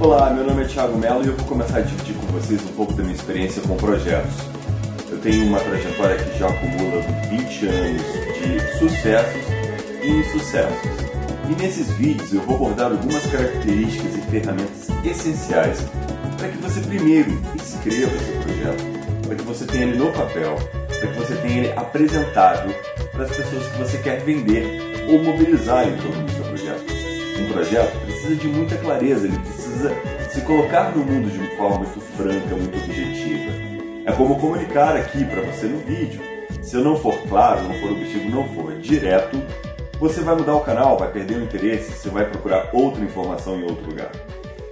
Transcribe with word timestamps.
Olá, 0.00 0.30
meu 0.30 0.44
nome 0.44 0.62
é 0.62 0.66
Thiago 0.66 0.96
Mello 0.96 1.22
e 1.22 1.26
eu 1.26 1.36
vou 1.36 1.44
começar 1.44 1.76
a 1.76 1.80
dividir 1.82 2.14
com 2.14 2.26
vocês 2.28 2.58
um 2.64 2.72
pouco 2.72 2.94
da 2.94 3.02
minha 3.02 3.14
experiência 3.14 3.60
com 3.60 3.76
projetos. 3.76 4.32
Eu 5.10 5.18
tenho 5.18 5.44
uma 5.44 5.60
trajetória 5.60 6.16
que 6.16 6.38
já 6.38 6.48
acumula 6.48 7.02
20 7.28 7.66
anos 7.66 8.02
de 8.32 8.78
sucessos 8.78 9.42
e 10.02 10.08
insucessos. 10.08 10.90
E 11.50 11.62
nesses 11.62 11.90
vídeos 11.98 12.32
eu 12.32 12.40
vou 12.40 12.56
abordar 12.56 12.92
algumas 12.92 13.26
características 13.26 14.16
e 14.16 14.22
ferramentas 14.30 14.88
essenciais 15.04 15.84
para 16.38 16.48
que 16.48 16.56
você 16.56 16.80
primeiro 16.80 17.38
escreva 17.54 18.18
seu 18.20 18.40
projeto, 18.40 18.82
para 19.26 19.36
que 19.36 19.42
você 19.42 19.66
tenha 19.66 19.84
ele 19.84 19.98
no 19.98 20.10
papel, 20.12 20.56
para 20.98 21.08
que 21.08 21.18
você 21.18 21.34
tenha 21.34 21.58
ele 21.58 21.72
apresentado 21.76 22.74
para 23.12 23.24
as 23.24 23.36
pessoas 23.36 23.66
que 23.66 23.78
você 23.78 23.98
quer 23.98 24.20
vender 24.20 24.64
ou 25.10 25.22
mobilizar 25.22 25.86
em 25.86 25.94
torno 25.98 26.24
do 26.24 26.32
seu 26.32 26.44
projeto. 26.44 26.84
Um 27.38 27.52
projeto 27.52 28.00
precisa 28.06 28.34
de 28.34 28.48
muita 28.48 28.76
clareza, 28.78 29.26
ele 29.26 29.38
precisa 29.38 29.69
se 30.30 30.40
colocar 30.42 30.90
no 30.90 31.04
mundo 31.04 31.30
de 31.30 31.38
uma 31.38 31.56
forma 31.56 31.78
muito 31.78 32.00
franca, 32.00 32.54
muito 32.54 32.76
objetiva. 32.78 33.52
É 34.04 34.12
como 34.12 34.38
comunicar 34.38 34.96
aqui 34.96 35.24
para 35.24 35.42
você 35.42 35.66
no 35.66 35.78
vídeo. 35.78 36.20
Se 36.62 36.76
eu 36.76 36.84
não 36.84 36.96
for 36.96 37.16
claro, 37.28 37.62
não 37.62 37.74
for 37.74 37.92
objetivo, 37.92 38.30
não 38.30 38.48
for 38.48 38.78
direto, 38.78 39.40
você 39.98 40.20
vai 40.20 40.34
mudar 40.34 40.54
o 40.54 40.60
canal, 40.60 40.98
vai 40.98 41.10
perder 41.10 41.36
o 41.36 41.44
interesse, 41.44 41.92
você 41.92 42.08
vai 42.08 42.28
procurar 42.28 42.70
outra 42.72 43.02
informação 43.04 43.58
em 43.58 43.64
outro 43.64 43.86
lugar. 43.86 44.10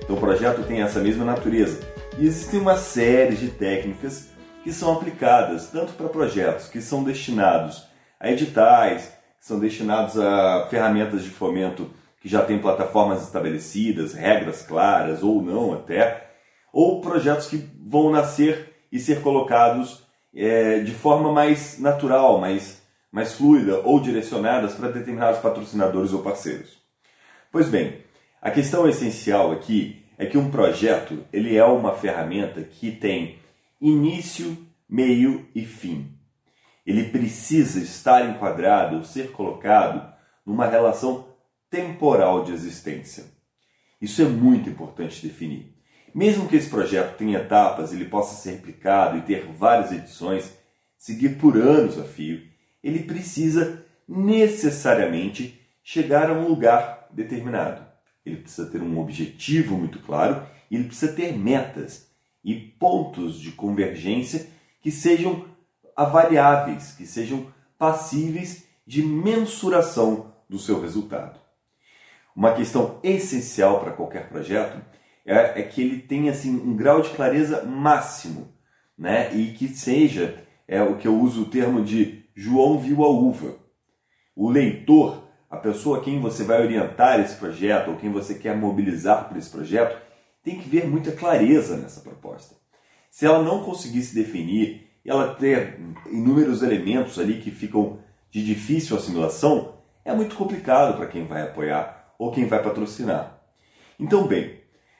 Então 0.02 0.16
o 0.16 0.21
projeto 0.21 0.63
tem 0.63 0.83
essa 0.83 1.01
mesma 1.01 1.25
natureza. 1.25 1.80
E 2.19 2.27
existem 2.27 2.61
uma 2.61 2.77
série 2.77 3.37
de 3.37 3.49
técnicas 3.49 4.29
que 4.65 4.73
são 4.73 4.93
aplicadas 4.93 5.69
tanto 5.69 5.93
para 5.93 6.09
projetos 6.09 6.69
que 6.69 6.80
são 6.80 7.05
destinados 7.05 7.87
a 8.19 8.30
editais, 8.30 9.13
que 9.38 9.47
são 9.47 9.59
destinados 9.59 10.19
a 10.19 10.66
ferramentas 10.69 11.23
de 11.23 11.30
fomento 11.30 11.91
que 12.21 12.29
já 12.29 12.45
têm 12.45 12.59
plataformas 12.59 13.23
estabelecidas, 13.23 14.15
regras 14.15 14.63
claras 14.63 15.23
ou 15.23 15.43
não 15.43 15.73
até, 15.73 16.30
ou 16.73 17.01
projetos 17.01 17.47
que 17.47 17.69
vão 17.80 18.10
nascer 18.10 18.75
e 18.91 18.99
ser 18.99 19.23
colocados 19.23 20.05
é, 20.35 20.80
de 20.80 20.93
forma 20.93 21.33
mais 21.33 21.79
natural, 21.79 22.38
mais, 22.41 22.83
mais 23.10 23.35
fluida 23.35 23.80
ou 23.80 24.01
direcionadas 24.01 24.75
para 24.75 24.91
determinados 24.91 25.41
patrocinadores 25.41 26.13
ou 26.13 26.23
parceiros. 26.23 26.79
Pois 27.51 27.69
bem, 27.69 28.02
a 28.43 28.51
questão 28.51 28.88
essencial 28.88 29.53
aqui 29.53 30.05
é 30.19 30.27
que 30.27 30.37
um 30.37 30.51
projeto 30.51 31.25
ele 31.32 31.57
é 31.57 31.65
uma 31.65 31.95
ferramenta 31.95 32.63
que 32.63 32.91
tem 32.91 33.38
início, 33.80 34.57
meio 34.88 35.47
e 35.55 35.65
fim. 35.65 36.13
Ele 36.85 37.05
precisa 37.05 37.79
estar 37.80 38.29
enquadrado, 38.29 39.05
ser 39.05 39.30
colocado 39.30 40.13
numa 40.45 40.66
relação 40.66 41.27
temporal 41.71 42.45
de 42.45 42.52
existência. 42.52 43.24
Isso 44.01 44.23
é 44.23 44.24
muito 44.24 44.69
importante 44.69 45.27
definir. 45.27 45.75
Mesmo 46.15 46.49
que 46.49 46.57
esse 46.57 46.71
projeto 46.71 47.16
tenha 47.16 47.38
etapas, 47.38 47.93
ele 47.93 48.07
possa 48.07 48.35
ser 48.35 48.52
replicado 48.52 49.19
e 49.19 49.23
ter 49.23 49.45
várias 49.47 49.93
edições, 49.93 50.52
seguir 50.97 51.37
por 51.38 51.57
anos 51.57 51.99
a 51.99 52.05
fio, 52.05 52.43
ele 52.83 53.01
precisa 53.01 53.85
necessariamente 54.09 55.60
chegar 55.83 56.30
a 56.30 56.35
um 56.35 56.49
lugar 56.49 57.09
determinado. 57.10 57.87
Ele 58.25 58.37
precisa 58.37 58.71
ter 58.71 58.82
um 58.82 58.99
objetivo 58.99 59.77
muito 59.77 59.99
claro 60.01 60.47
e 60.71 60.77
ele 60.77 60.85
precisa 60.85 61.13
ter 61.13 61.37
metas 61.37 62.09
e 62.45 62.55
pontos 62.55 63.38
de 63.38 63.53
convergência 63.53 64.47
que 64.81 64.91
sejam 64.91 65.44
avaliáveis, 65.94 66.93
que 66.93 67.06
sejam 67.06 67.53
passíveis 67.77 68.65
de 68.87 69.03
mensuração 69.03 70.32
do 70.49 70.59
seu 70.59 70.81
resultado. 70.81 71.38
Uma 72.39 72.53
questão 72.53 73.00
essencial 73.03 73.81
para 73.81 73.91
qualquer 73.91 74.28
projeto 74.28 74.81
é, 75.26 75.60
é, 75.60 75.62
que 75.65 75.82
ele 75.82 75.99
tenha 75.99 76.31
assim, 76.31 76.54
um 76.54 76.76
grau 76.76 77.03
de 77.03 77.09
clareza 77.09 77.65
máximo 77.65 78.54
né? 78.97 79.34
e 79.34 79.50
que 79.54 79.66
seja 79.66 80.38
é 80.69 80.81
o 80.81 80.97
que 80.97 81.09
eu 81.09 81.19
uso 81.19 81.43
o 81.43 81.50
termo 81.50 81.82
de 81.82 82.27
João 82.37 82.78
viu 82.78 83.03
a 83.03 83.09
uva. 83.09 83.56
O 84.37 84.48
leitor, 84.48 85.25
a 85.50 85.56
pessoa 85.56 85.98
a 85.98 86.00
quem 86.00 86.21
você 86.21 86.44
vai 86.44 86.62
orientar 86.62 87.19
esse 87.19 87.34
projeto 87.34 87.91
ou 87.91 87.97
quem 87.97 88.12
você 88.12 88.37
quer 88.37 88.56
mobilizar 88.56 89.28
para 89.28 89.37
esse 89.37 89.50
projeto, 89.50 90.00
tem 90.41 90.60
que 90.60 90.69
ver 90.69 90.87
muita 90.87 91.10
clareza 91.10 91.77
nessa 91.77 92.03
proposta. 92.03 92.54
Se 93.10 93.27
ela 93.27 93.43
não 93.43 93.65
conseguir 93.65 94.03
se 94.03 94.15
definir 94.15 94.88
ela 95.04 95.34
ter 95.34 95.81
inúmeros 96.09 96.62
elementos 96.62 97.19
ali 97.19 97.41
que 97.41 97.50
ficam 97.50 97.98
de 98.31 98.44
difícil 98.44 98.97
assimilação, 98.97 99.75
é 100.04 100.15
muito 100.15 100.37
complicado 100.37 100.97
para 100.97 101.09
quem 101.09 101.27
vai 101.27 101.43
apoiar 101.43 101.97
ou 102.18 102.32
quem 102.32 102.46
vai 102.46 102.62
patrocinar. 102.62 103.40
Então, 103.98 104.26
bem, 104.26 104.58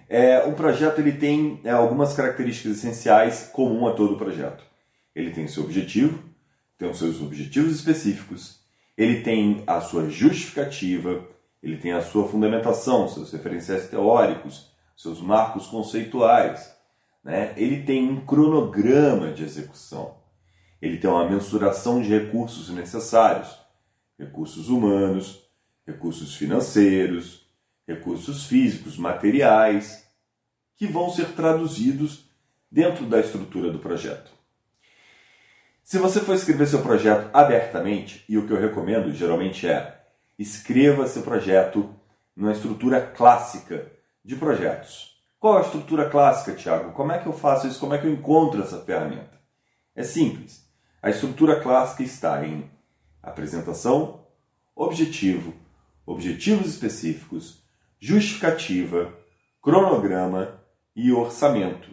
é, 0.08 0.44
um 0.44 0.54
projeto 0.54 1.00
ele 1.00 1.12
tem 1.12 1.60
é, 1.64 1.70
algumas 1.70 2.14
características 2.14 2.78
essenciais 2.78 3.50
comum 3.52 3.86
a 3.86 3.92
todo 3.92 4.16
projeto. 4.16 4.64
Ele 5.14 5.32
tem 5.32 5.46
seu 5.46 5.64
objetivo, 5.64 6.22
tem 6.78 6.88
os 6.88 6.98
seus 6.98 7.20
objetivos 7.20 7.74
específicos, 7.74 8.60
ele 8.96 9.20
tem 9.22 9.64
a 9.66 9.80
sua 9.80 10.08
justificativa, 10.08 11.26
ele 11.62 11.76
tem 11.76 11.92
a 11.92 12.00
sua 12.00 12.26
fundamentação, 12.26 13.08
seus 13.08 13.32
referenciais 13.32 13.88
teóricos, 13.88 14.72
seus 14.96 15.20
marcos 15.20 15.66
conceituais. 15.66 16.74
Né? 17.22 17.52
Ele 17.56 17.82
tem 17.82 18.08
um 18.08 18.24
cronograma 18.24 19.32
de 19.32 19.44
execução, 19.44 20.16
ele 20.80 20.98
tem 20.98 21.10
uma 21.10 21.28
mensuração 21.28 22.00
de 22.00 22.08
recursos 22.08 22.70
necessários, 22.70 23.58
recursos 24.18 24.68
humanos, 24.68 25.47
recursos 25.88 26.37
financeiros, 26.37 27.47
recursos 27.87 28.44
físicos, 28.44 28.99
materiais, 28.99 30.06
que 30.76 30.87
vão 30.87 31.10
ser 31.10 31.32
traduzidos 31.32 32.28
dentro 32.71 33.06
da 33.06 33.19
estrutura 33.19 33.72
do 33.72 33.78
projeto. 33.78 34.31
Se 35.82 35.98
você 35.98 36.21
for 36.21 36.34
escrever 36.34 36.66
seu 36.66 36.82
projeto 36.82 37.31
abertamente, 37.32 38.22
e 38.28 38.37
o 38.37 38.47
que 38.47 38.53
eu 38.53 38.60
recomendo 38.60 39.10
geralmente 39.15 39.66
é 39.66 40.04
escreva 40.38 41.06
seu 41.06 41.22
projeto 41.22 41.88
numa 42.37 42.53
estrutura 42.53 43.00
clássica 43.00 43.91
de 44.22 44.37
projetos. 44.37 45.19
Qual 45.41 45.56
a 45.56 45.62
estrutura 45.62 46.10
clássica, 46.10 46.54
Tiago? 46.54 46.93
Como 46.93 47.12
é 47.12 47.19
que 47.19 47.27
eu 47.27 47.32
faço 47.32 47.66
isso? 47.66 47.81
Como 47.81 47.94
é 47.94 47.98
que 47.98 48.06
eu 48.06 48.12
encontro 48.12 48.62
essa 48.62 48.78
ferramenta? 48.81 49.41
É 49.97 50.03
simples. 50.03 50.69
A 51.00 51.09
estrutura 51.09 51.60
clássica 51.60 52.03
está 52.03 52.44
em 52.47 52.71
apresentação, 53.22 54.27
objetivo, 54.77 55.54
objetivos 56.08 56.69
específicos, 56.69 57.62
justificativa, 58.00 59.12
cronograma 59.60 60.58
e 60.96 61.12
orçamento. 61.12 61.91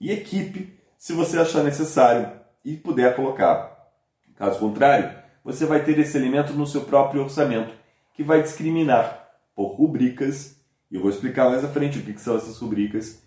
E 0.00 0.12
equipe, 0.12 0.78
se 0.96 1.12
você 1.12 1.38
achar 1.38 1.64
necessário 1.64 2.30
e 2.64 2.76
puder 2.76 3.16
colocar. 3.16 3.90
Caso 4.36 4.60
contrário, 4.60 5.12
você 5.42 5.66
vai 5.66 5.82
ter 5.82 5.98
esse 5.98 6.16
elemento 6.16 6.52
no 6.52 6.68
seu 6.68 6.82
próprio 6.82 7.22
orçamento, 7.22 7.74
que 8.14 8.22
vai 8.22 8.42
discriminar 8.42 9.28
por 9.56 9.74
rubricas, 9.74 10.56
e 10.88 10.94
eu 10.94 11.00
vou 11.00 11.10
explicar 11.10 11.50
mais 11.50 11.64
à 11.64 11.68
frente 11.68 11.98
o 11.98 12.02
que 12.02 12.20
são 12.20 12.36
essas 12.36 12.58
rubricas, 12.58 13.24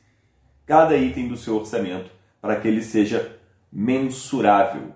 cada 0.65 0.95
item 0.95 1.27
do 1.27 1.35
seu 1.35 1.57
orçamento, 1.57 2.09
para 2.41 2.55
que 2.55 2.69
ele 2.69 2.81
seja 2.81 3.37
mensurável, 3.69 4.93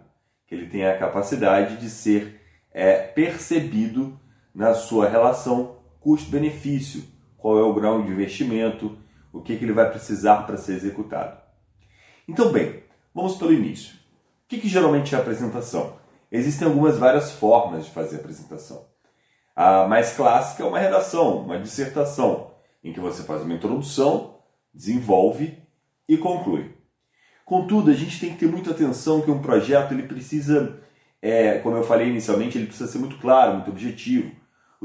que 0.47 0.55
ele 0.55 0.67
tenha 0.67 0.93
a 0.93 0.97
capacidade 0.97 1.75
de 1.75 1.89
ser 1.89 2.39
é, 2.71 2.95
percebido 2.95 4.17
na 4.55 4.73
sua 4.73 5.09
relação 5.09 5.75
custo-benefício, 5.99 7.03
qual 7.37 7.59
é 7.59 7.63
o 7.63 7.73
grau 7.73 8.01
de 8.01 8.11
investimento, 8.11 8.97
o 9.33 9.41
que, 9.41 9.57
que 9.57 9.65
ele 9.65 9.73
vai 9.73 9.89
precisar 9.89 10.43
para 10.43 10.55
ser 10.55 10.73
executado. 10.73 11.37
Então, 12.27 12.51
bem, 12.51 12.83
vamos 13.13 13.35
pelo 13.35 13.53
início. 13.53 13.93
O 13.95 14.47
que, 14.47 14.59
que 14.59 14.69
geralmente 14.69 15.13
é 15.13 15.17
apresentação? 15.17 15.97
Existem 16.31 16.67
algumas 16.67 16.97
várias 16.97 17.31
formas 17.31 17.85
de 17.85 17.91
fazer 17.91 18.17
apresentação. 18.17 18.85
A 19.53 19.87
mais 19.87 20.15
clássica 20.15 20.63
é 20.63 20.65
uma 20.65 20.79
redação, 20.79 21.39
uma 21.39 21.59
dissertação, 21.59 22.51
em 22.83 22.93
que 22.93 22.99
você 22.99 23.23
faz 23.23 23.41
uma 23.41 23.53
introdução, 23.53 24.37
desenvolve 24.73 25.57
e 26.07 26.17
conclui. 26.17 26.73
Contudo, 27.43 27.91
a 27.91 27.93
gente 27.93 28.19
tem 28.19 28.31
que 28.31 28.37
ter 28.37 28.47
muita 28.47 28.71
atenção 28.71 29.21
que 29.21 29.31
um 29.31 29.41
projeto 29.41 29.91
ele 29.93 30.03
precisa 30.03 30.81
é, 31.27 31.57
como 31.57 31.75
eu 31.75 31.83
falei 31.83 32.07
inicialmente, 32.07 32.55
ele 32.55 32.67
precisa 32.67 32.87
ser 32.87 32.99
muito 32.99 33.17
claro, 33.17 33.55
muito 33.55 33.71
objetivo. 33.71 34.31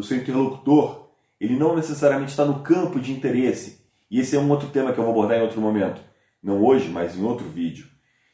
O 0.00 0.02
seu 0.02 0.16
interlocutor, 0.16 1.10
ele 1.38 1.58
não 1.58 1.76
necessariamente 1.76 2.30
está 2.30 2.42
no 2.42 2.62
campo 2.62 2.98
de 2.98 3.12
interesse. 3.12 3.84
E 4.10 4.18
esse 4.18 4.34
é 4.34 4.40
um 4.40 4.50
outro 4.50 4.70
tema 4.70 4.94
que 4.94 4.98
eu 4.98 5.04
vou 5.04 5.12
abordar 5.12 5.36
em 5.36 5.42
outro 5.42 5.60
momento. 5.60 6.00
Não 6.42 6.64
hoje, 6.64 6.88
mas 6.88 7.14
em 7.14 7.22
outro 7.22 7.46
vídeo. 7.46 7.86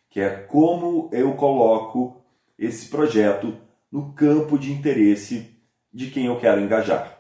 Que 0.09 0.21
é 0.21 0.31
como 0.31 1.11
eu 1.13 1.33
coloco 1.35 2.25
esse 2.57 2.89
projeto 2.89 3.53
no 3.91 4.13
campo 4.13 4.57
de 4.57 4.71
interesse 4.71 5.59
de 5.93 6.09
quem 6.09 6.27
eu 6.27 6.39
quero 6.39 6.61
engajar. 6.61 7.19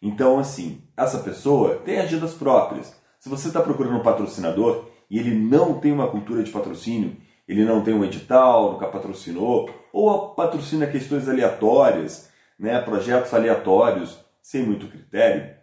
Então, 0.00 0.38
assim, 0.38 0.84
essa 0.96 1.18
pessoa 1.18 1.76
tem 1.76 1.98
agendas 1.98 2.32
próprias. 2.32 2.96
Se 3.20 3.28
você 3.28 3.48
está 3.48 3.60
procurando 3.60 3.96
um 3.96 4.02
patrocinador 4.02 4.88
e 5.10 5.18
ele 5.18 5.34
não 5.34 5.78
tem 5.78 5.92
uma 5.92 6.08
cultura 6.08 6.42
de 6.42 6.50
patrocínio, 6.50 7.18
ele 7.46 7.66
não 7.66 7.82
tem 7.82 7.92
um 7.92 8.04
edital, 8.04 8.72
nunca 8.72 8.86
patrocinou, 8.86 9.68
ou 9.92 10.30
patrocina 10.30 10.86
questões 10.86 11.28
aleatórias, 11.28 12.28
né, 12.58 12.80
projetos 12.80 13.32
aleatórios, 13.32 14.18
sem 14.42 14.62
muito 14.62 14.88
critério, 14.88 15.56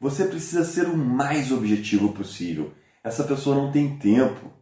Você 0.00 0.26
precisa 0.26 0.64
ser 0.64 0.86
o 0.86 0.96
mais 0.96 1.50
objetivo 1.50 2.12
possível. 2.12 2.72
Essa 3.02 3.24
pessoa 3.24 3.56
não 3.56 3.72
tem 3.72 3.98
tempo, 3.98 4.52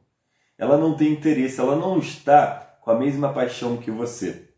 ela 0.57 0.79
não 0.79 0.97
tem 0.97 1.13
interesse, 1.13 1.61
ela 1.61 1.77
não 1.77 1.99
está 1.99 2.79
com 2.81 2.91
a 2.91 2.99
mesma 2.99 3.33
paixão 3.33 3.77
que 3.77 3.91
você. 3.91 4.49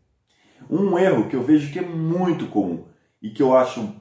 Um 0.69 0.97
erro 0.97 1.27
que 1.27 1.35
eu 1.35 1.43
vejo 1.43 1.73
que 1.73 1.79
é 1.79 1.81
muito 1.81 2.47
comum 2.47 2.87
e 3.21 3.29
que 3.29 3.41
eu 3.41 3.57
acho, 3.57 3.93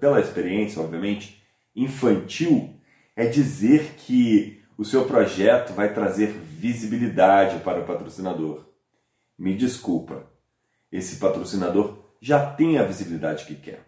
pela 0.00 0.20
experiência, 0.20 0.82
obviamente, 0.82 1.42
infantil, 1.74 2.78
é 3.16 3.26
dizer 3.26 3.94
que 3.96 4.62
o 4.76 4.84
seu 4.84 5.06
projeto 5.06 5.72
vai 5.72 5.94
trazer 5.94 6.26
visibilidade 6.26 7.60
para 7.60 7.80
o 7.80 7.86
patrocinador. 7.86 8.66
Me 9.38 9.56
desculpa, 9.56 10.30
esse 10.90 11.16
patrocinador 11.16 12.01
já 12.22 12.46
tem 12.52 12.78
a 12.78 12.84
visibilidade 12.84 13.44
que 13.44 13.56
quer. 13.56 13.80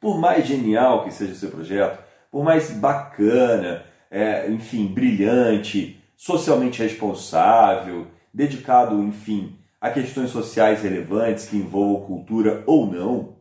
Por 0.00 0.18
mais 0.18 0.44
genial 0.44 1.04
que 1.04 1.14
seja 1.14 1.32
o 1.32 1.36
seu 1.36 1.50
projeto, 1.50 2.02
por 2.28 2.42
mais 2.42 2.68
bacana, 2.72 3.86
é, 4.10 4.50
enfim, 4.50 4.88
brilhante, 4.88 6.02
socialmente 6.16 6.82
responsável, 6.82 8.08
dedicado, 8.34 9.00
enfim, 9.00 9.56
a 9.80 9.88
questões 9.88 10.30
sociais 10.30 10.82
relevantes 10.82 11.48
que 11.48 11.56
envolvam 11.56 12.06
cultura 12.06 12.64
ou 12.66 12.90
não, 12.90 13.36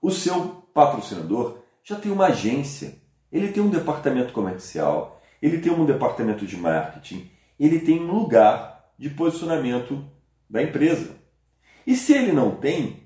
o 0.00 0.10
seu 0.10 0.66
patrocinador 0.72 1.58
já 1.84 1.96
tem 1.96 2.10
uma 2.10 2.28
agência, 2.28 2.94
ele 3.30 3.52
tem 3.52 3.62
um 3.62 3.68
departamento 3.68 4.32
comercial, 4.32 5.20
ele 5.40 5.58
tem 5.58 5.70
um 5.70 5.84
departamento 5.84 6.46
de 6.46 6.56
marketing, 6.56 7.30
ele 7.60 7.78
tem 7.80 8.00
um 8.00 8.10
lugar 8.10 8.90
de 8.98 9.10
posicionamento 9.10 10.02
da 10.48 10.62
empresa. 10.62 11.16
E 11.86 11.94
se 11.94 12.14
ele 12.14 12.32
não 12.32 12.56
tem, 12.56 13.01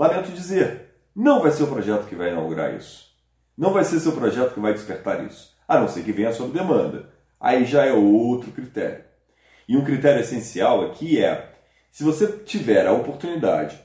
lamento 0.00 0.32
dizer, 0.32 0.94
não 1.14 1.42
vai 1.42 1.50
ser 1.50 1.64
o 1.64 1.66
projeto 1.66 2.06
que 2.06 2.14
vai 2.14 2.30
inaugurar 2.30 2.74
isso. 2.74 3.10
Não 3.56 3.72
vai 3.72 3.84
ser 3.84 4.00
seu 4.00 4.12
projeto 4.12 4.54
que 4.54 4.60
vai 4.60 4.72
despertar 4.72 5.24
isso. 5.26 5.54
A 5.68 5.78
não 5.78 5.88
ser 5.88 6.02
que 6.02 6.12
venha 6.12 6.32
sob 6.32 6.56
demanda. 6.56 7.10
Aí 7.38 7.66
já 7.66 7.84
é 7.84 7.92
outro 7.92 8.50
critério. 8.50 9.04
E 9.68 9.76
um 9.76 9.84
critério 9.84 10.22
essencial 10.22 10.86
aqui 10.86 11.22
é: 11.22 11.52
se 11.90 12.02
você 12.02 12.26
tiver 12.26 12.86
a 12.86 12.92
oportunidade 12.92 13.78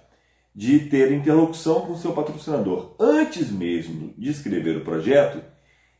de 0.55 0.79
ter 0.79 1.11
interlocução 1.11 1.81
com 1.81 1.97
seu 1.97 2.13
patrocinador 2.13 2.95
antes 2.97 3.51
mesmo 3.51 4.13
de 4.17 4.29
escrever 4.29 4.77
o 4.77 4.85
projeto, 4.85 5.43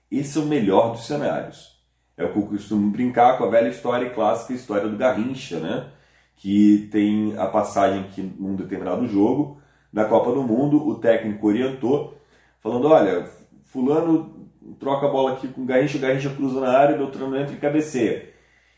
esse 0.10 0.38
é 0.38 0.42
o 0.42 0.46
melhor 0.46 0.94
dos 0.94 1.06
cenários. 1.06 1.76
É 2.16 2.24
o 2.24 2.32
que 2.32 2.40
eu 2.40 2.48
costumo 2.48 2.90
brincar 2.90 3.38
com 3.38 3.44
a 3.44 3.50
velha 3.50 3.68
história 3.68 4.10
clássica, 4.12 4.54
a 4.54 4.56
história 4.56 4.88
do 4.88 4.96
Garrincha, 4.96 5.60
né? 5.60 5.92
que 6.38 6.88
tem 6.92 7.38
a 7.38 7.48
passagem 7.48 8.10
que 8.14 8.22
num 8.22 8.56
determinado 8.56 9.08
jogo 9.08 9.62
da 9.96 10.04
Copa 10.04 10.30
do 10.34 10.44
Mundo 10.44 10.86
o 10.86 10.96
técnico 10.96 11.48
orientou 11.48 12.18
falando, 12.60 12.90
olha, 12.90 13.32
fulano 13.64 14.50
troca 14.78 15.08
a 15.08 15.10
bola 15.10 15.32
aqui 15.32 15.48
com 15.48 15.62
o 15.62 15.66
Garrincha, 15.66 15.98
o 15.98 16.02
Garrincha 16.02 16.30
cruza 16.32 16.60
na 16.60 16.78
área, 16.78 16.98
Beltrano 16.98 17.38
entra 17.38 17.56
e 17.56 17.60
cabeceia. 17.60 18.30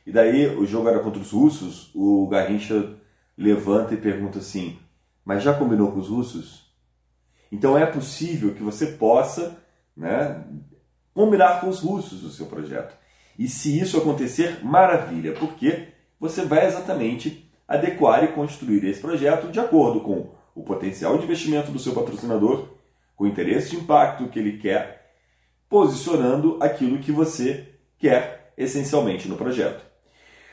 E 0.06 0.12
daí 0.12 0.46
o 0.46 0.64
jogo 0.64 0.88
era 0.88 1.00
contra 1.00 1.20
os 1.20 1.32
russos, 1.32 1.90
o 1.96 2.28
Garrincha 2.28 2.98
levanta 3.36 3.96
e 3.96 3.98
pergunta 3.98 4.38
assim, 4.38 4.78
mas 5.26 5.42
já 5.42 5.56
combinou 5.56 5.92
com 5.92 5.98
os 5.98 6.08
russos? 6.08 6.72
Então 7.52 7.76
é 7.76 7.88
possível 7.88 8.54
que 8.54 8.62
você 8.62 8.86
possa 8.86 9.58
né, 9.96 10.46
combinar 11.16 11.62
com 11.62 11.68
os 11.68 11.80
russos 11.80 12.24
o 12.24 12.30
seu 12.30 12.46
projeto. 12.46 12.96
E 13.40 13.48
se 13.48 13.80
isso 13.80 13.98
acontecer, 13.98 14.64
maravilha, 14.64 15.34
porque 15.34 15.88
você 16.20 16.46
vai 16.46 16.68
exatamente 16.68 17.52
adequar 17.68 18.24
e 18.24 18.34
construir 18.34 18.86
esse 18.86 19.02
projeto 19.02 19.52
de 19.52 19.60
acordo 19.60 20.02
com 20.02 20.37
o 20.58 20.64
potencial 20.64 21.16
de 21.20 21.24
investimento 21.24 21.72
do 21.72 21.78
seu 21.78 21.94
patrocinador, 21.94 22.70
com 23.16 23.26
o 23.26 23.28
interesse 23.28 23.70
de 23.70 23.76
impacto 23.76 24.28
que 24.28 24.40
ele 24.40 24.58
quer, 24.58 25.14
posicionando 25.70 26.58
aquilo 26.60 26.98
que 26.98 27.12
você 27.12 27.76
quer 28.00 28.54
essencialmente 28.58 29.28
no 29.28 29.38
projeto. 29.38 29.86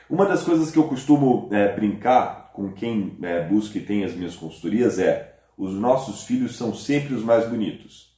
Uma 0.09 0.27
das 0.27 0.43
coisas 0.45 0.71
que 0.71 0.79
eu 0.79 0.87
costumo 0.87 1.49
é, 1.51 1.75
brincar 1.75 2.53
com 2.53 2.71
quem 2.71 3.17
é, 3.23 3.47
busca 3.47 3.79
e 3.79 3.81
tem 3.81 4.05
as 4.05 4.13
minhas 4.13 4.37
consultorias 4.37 4.99
é: 4.99 5.39
os 5.57 5.73
nossos 5.73 6.25
filhos 6.25 6.55
são 6.55 6.75
sempre 6.75 7.15
os 7.15 7.25
mais 7.25 7.49
bonitos. 7.49 8.15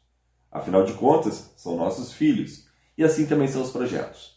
Afinal 0.50 0.84
de 0.84 0.94
contas, 0.94 1.54
são 1.56 1.76
nossos 1.76 2.12
filhos. 2.12 2.66
E 2.98 3.04
assim 3.04 3.26
também 3.26 3.46
são 3.46 3.62
os 3.62 3.70
projetos. 3.70 4.36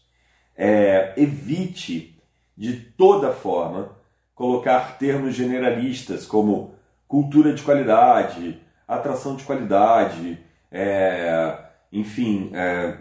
É, 0.56 1.14
evite 1.16 2.16
de 2.56 2.74
toda 2.76 3.32
forma 3.32 3.96
colocar 4.34 4.98
termos 4.98 5.34
generalistas 5.34 6.24
como 6.26 6.78
cultura 7.10 7.52
de 7.52 7.60
qualidade, 7.64 8.60
atração 8.86 9.34
de 9.34 9.42
qualidade, 9.42 10.38
é, 10.70 11.58
enfim, 11.90 12.52
é, 12.54 12.98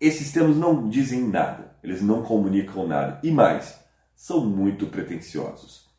esses 0.00 0.30
termos 0.30 0.56
não 0.56 0.88
dizem 0.88 1.26
nada, 1.26 1.74
eles 1.82 2.00
não 2.00 2.22
comunicam 2.22 2.86
nada. 2.86 3.18
E 3.24 3.32
mais, 3.32 3.76
são 4.14 4.46
muito 4.46 4.86
pretensiosos. 4.86 5.90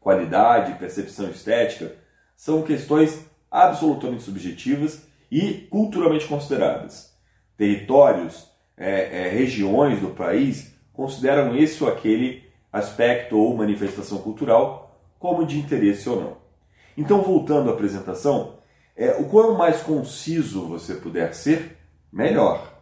Qualidade, 0.00 0.76
percepção 0.80 1.30
estética 1.30 1.94
são 2.34 2.62
questões 2.62 3.24
absolutamente 3.48 4.24
subjetivas 4.24 5.06
e 5.30 5.68
culturalmente 5.70 6.26
consideradas. 6.26 7.16
Territórios, 7.56 8.50
é, 8.76 9.26
é 9.26 9.28
regiões 9.28 10.00
do 10.00 10.08
país 10.08 10.74
consideram 10.92 11.56
esse 11.56 11.84
ou 11.84 11.88
aquele 11.88 12.42
aspecto 12.72 13.38
ou 13.38 13.56
manifestação 13.56 14.18
cultural 14.18 14.87
como 15.18 15.46
de 15.46 15.58
interesse 15.58 16.08
ou 16.08 16.20
não. 16.20 16.36
Então, 16.96 17.22
voltando 17.22 17.70
à 17.70 17.72
apresentação, 17.72 18.58
é, 18.96 19.12
o 19.12 19.24
quanto 19.28 19.54
mais 19.54 19.80
conciso 19.80 20.66
você 20.66 20.94
puder 20.94 21.34
ser, 21.34 21.76
melhor. 22.12 22.80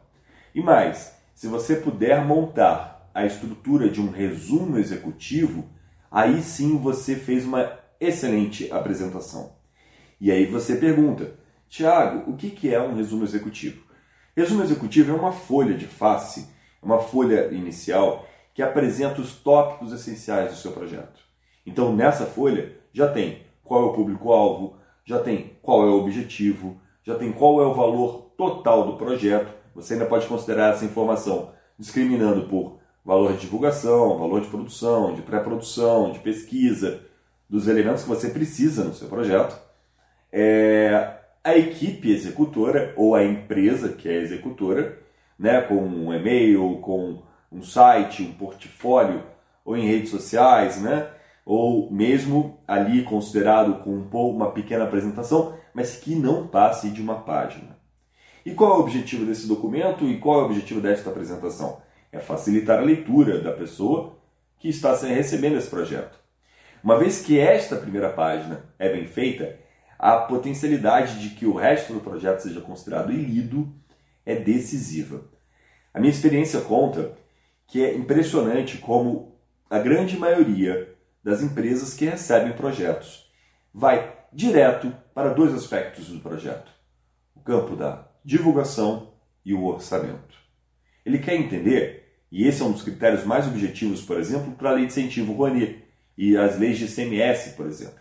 E 0.54 0.62
mais, 0.62 1.14
se 1.34 1.46
você 1.46 1.76
puder 1.76 2.24
montar 2.24 3.10
a 3.12 3.26
estrutura 3.26 3.90
de 3.90 4.00
um 4.00 4.10
resumo 4.10 4.78
executivo, 4.78 5.68
aí 6.10 6.42
sim 6.42 6.78
você 6.78 7.16
fez 7.16 7.44
uma 7.44 7.78
excelente 8.00 8.72
apresentação. 8.72 9.52
E 10.20 10.30
aí 10.30 10.46
você 10.46 10.76
pergunta, 10.76 11.38
Tiago, 11.68 12.30
o 12.30 12.36
que 12.36 12.72
é 12.72 12.80
um 12.80 12.94
resumo 12.94 13.24
executivo? 13.24 13.84
Resumo 14.34 14.62
executivo 14.62 15.12
é 15.12 15.14
uma 15.14 15.32
folha 15.32 15.74
de 15.74 15.86
face, 15.86 16.48
uma 16.82 16.98
folha 16.98 17.52
inicial 17.52 18.26
que 18.54 18.62
apresenta 18.62 19.20
os 19.20 19.34
tópicos 19.34 19.92
essenciais 19.92 20.50
do 20.50 20.56
seu 20.56 20.72
projeto. 20.72 21.25
Então, 21.66 21.94
nessa 21.94 22.24
folha, 22.24 22.72
já 22.92 23.08
tem 23.08 23.42
qual 23.64 23.82
é 23.82 23.86
o 23.86 23.92
público-alvo, 23.92 24.76
já 25.04 25.18
tem 25.18 25.52
qual 25.60 25.82
é 25.82 25.90
o 25.90 25.98
objetivo, 25.98 26.80
já 27.02 27.16
tem 27.16 27.32
qual 27.32 27.60
é 27.60 27.66
o 27.66 27.74
valor 27.74 28.30
total 28.36 28.86
do 28.86 28.96
projeto. 28.96 29.52
Você 29.74 29.94
ainda 29.94 30.06
pode 30.06 30.26
considerar 30.26 30.72
essa 30.72 30.84
informação 30.84 31.50
discriminando 31.78 32.46
por 32.48 32.78
valor 33.04 33.32
de 33.32 33.40
divulgação, 33.40 34.18
valor 34.18 34.40
de 34.40 34.48
produção, 34.48 35.14
de 35.14 35.22
pré-produção, 35.22 36.12
de 36.12 36.18
pesquisa, 36.20 37.02
dos 37.48 37.68
elementos 37.68 38.02
que 38.02 38.08
você 38.08 38.30
precisa 38.30 38.84
no 38.84 38.94
seu 38.94 39.08
projeto. 39.08 39.56
É, 40.32 41.14
a 41.44 41.56
equipe 41.56 42.10
executora 42.10 42.92
ou 42.96 43.14
a 43.14 43.24
empresa 43.24 43.90
que 43.90 44.08
é 44.08 44.14
executora, 44.14 44.98
né, 45.38 45.60
com 45.60 45.76
um 45.76 46.12
e-mail, 46.12 46.78
com 46.80 47.22
um 47.52 47.62
site, 47.62 48.22
um 48.22 48.32
portfólio, 48.32 49.22
ou 49.64 49.76
em 49.76 49.86
redes 49.86 50.10
sociais, 50.10 50.80
né? 50.80 51.08
Ou 51.46 51.88
mesmo 51.92 52.58
ali 52.66 53.04
considerado 53.04 53.84
com 53.84 54.00
uma 54.30 54.50
pequena 54.50 54.82
apresentação, 54.82 55.56
mas 55.72 55.94
que 55.94 56.16
não 56.16 56.48
passe 56.48 56.90
de 56.90 57.00
uma 57.00 57.20
página. 57.20 57.78
E 58.44 58.50
qual 58.50 58.72
é 58.72 58.76
o 58.76 58.80
objetivo 58.80 59.24
desse 59.24 59.46
documento 59.46 60.04
e 60.04 60.18
qual 60.18 60.40
é 60.40 60.42
o 60.42 60.46
objetivo 60.46 60.80
desta 60.80 61.08
apresentação? 61.08 61.80
É 62.10 62.18
facilitar 62.18 62.80
a 62.80 62.82
leitura 62.82 63.40
da 63.40 63.52
pessoa 63.52 64.18
que 64.58 64.68
está 64.68 64.96
recebendo 64.96 65.56
esse 65.56 65.70
projeto. 65.70 66.18
Uma 66.82 66.98
vez 66.98 67.22
que 67.22 67.38
esta 67.38 67.76
primeira 67.76 68.10
página 68.10 68.64
é 68.76 68.88
bem 68.88 69.06
feita, 69.06 69.56
a 69.96 70.16
potencialidade 70.16 71.20
de 71.20 71.34
que 71.36 71.46
o 71.46 71.54
resto 71.54 71.92
do 71.92 72.00
projeto 72.00 72.40
seja 72.40 72.60
considerado 72.60 73.12
e 73.12 73.16
lido 73.16 73.72
é 74.24 74.34
decisiva. 74.34 75.24
A 75.94 76.00
minha 76.00 76.12
experiência 76.12 76.60
conta 76.60 77.16
que 77.68 77.84
é 77.84 77.94
impressionante 77.94 78.78
como 78.78 79.36
a 79.70 79.78
grande 79.78 80.16
maioria 80.18 80.95
das 81.26 81.42
empresas 81.42 81.92
que 81.92 82.04
recebem 82.04 82.52
projetos 82.52 83.28
vai 83.74 84.16
direto 84.32 84.94
para 85.12 85.34
dois 85.34 85.52
aspectos 85.52 86.06
do 86.06 86.20
projeto: 86.20 86.70
o 87.34 87.40
campo 87.40 87.74
da 87.74 88.06
divulgação 88.24 89.12
e 89.44 89.52
o 89.52 89.64
orçamento. 89.64 90.36
Ele 91.04 91.18
quer 91.18 91.34
entender, 91.34 92.20
e 92.30 92.46
esse 92.46 92.62
é 92.62 92.64
um 92.64 92.70
dos 92.70 92.82
critérios 92.82 93.24
mais 93.24 93.44
objetivos, 93.48 94.02
por 94.02 94.20
exemplo, 94.20 94.52
para 94.52 94.70
a 94.70 94.72
lei 94.74 94.86
de 94.86 94.92
incentivo 94.92 95.32
Rouanet 95.32 95.84
e 96.16 96.36
as 96.36 96.60
leis 96.60 96.78
de 96.78 96.86
CMS, 96.86 97.54
por 97.56 97.66
exemplo, 97.66 97.98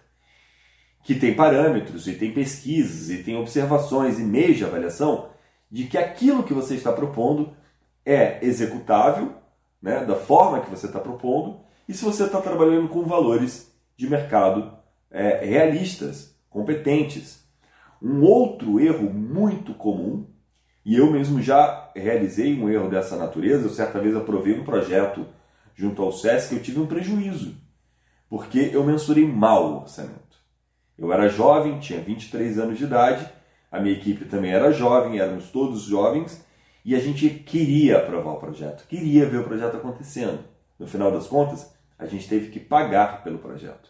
que 1.04 1.16
tem 1.16 1.34
parâmetros 1.34 2.08
e 2.08 2.14
tem 2.14 2.32
pesquisas 2.32 3.10
e 3.10 3.24
tem 3.24 3.36
observações 3.36 4.20
e 4.20 4.24
meios 4.24 4.58
de 4.58 4.66
avaliação 4.66 5.32
de 5.72 5.86
que 5.86 5.98
aquilo 5.98 6.44
que 6.44 6.54
você 6.54 6.76
está 6.76 6.94
propondo 6.94 7.58
é 8.06 8.38
executável 8.46 9.34
né, 9.82 10.06
da 10.06 10.16
forma 10.16 10.62
que 10.62 10.70
você 10.70 10.86
está 10.86 11.00
propondo 11.00 11.66
e 11.88 11.94
se 11.94 12.04
você 12.04 12.24
está 12.24 12.42
trabalhando 12.42 12.88
com 12.90 13.04
valores 13.04 13.74
de 13.98 14.10
mercado 14.10 14.76
é, 15.10 15.46
realistas, 15.46 16.36
competentes. 16.50 17.44
Um 18.02 18.22
outro 18.24 18.80
erro 18.80 19.10
muito 19.12 19.74
comum, 19.74 20.28
e 20.86 20.96
eu 20.96 21.12
mesmo 21.12 21.42
já 21.42 21.92
realizei 21.96 22.58
um 22.62 22.70
erro 22.70 22.90
dessa 22.90 23.18
natureza, 23.18 23.66
eu 23.66 23.70
certa 23.70 24.00
vez 24.00 24.16
aprovei 24.16 24.60
um 24.60 24.64
projeto 24.64 25.26
junto 25.74 26.02
ao 26.02 26.14
SESC 26.14 26.54
eu 26.54 26.62
tive 26.62 26.80
um 26.80 26.86
prejuízo, 26.86 27.56
porque 28.30 28.70
eu 28.72 28.84
mensurei 28.86 29.28
mal 29.28 29.74
o 29.74 29.82
orçamento. 29.82 30.38
Eu 30.98 31.12
era 31.12 31.28
jovem, 31.28 31.80
tinha 31.80 32.00
23 32.00 32.58
anos 32.58 32.78
de 32.78 32.86
idade, 32.86 33.30
a 33.70 33.80
minha 33.82 33.94
equipe 33.94 34.24
também 34.26 34.52
era 34.52 34.72
jovem, 34.72 35.20
éramos 35.20 35.52
todos 35.52 35.82
jovens, 35.82 36.46
e 36.86 36.96
a 36.96 37.00
gente 37.00 37.28
queria 37.30 37.98
aprovar 37.98 38.34
o 38.34 38.40
projeto, 38.40 38.88
queria 38.88 39.26
ver 39.26 39.40
o 39.40 39.44
projeto 39.44 39.76
acontecendo. 39.76 40.40
No 40.80 40.88
final 40.88 41.12
das 41.12 41.28
contas, 41.28 41.75
a 41.98 42.06
gente 42.06 42.28
teve 42.28 42.50
que 42.50 42.60
pagar 42.60 43.24
pelo 43.24 43.40
projeto. 43.40 43.90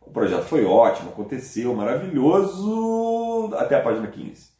O 0.00 0.10
projeto 0.10 0.44
foi 0.44 0.64
ótimo, 0.64 1.10
aconteceu, 1.10 1.74
maravilhoso, 1.74 3.54
até 3.56 3.76
a 3.76 3.82
página 3.82 4.08
15. 4.08 4.50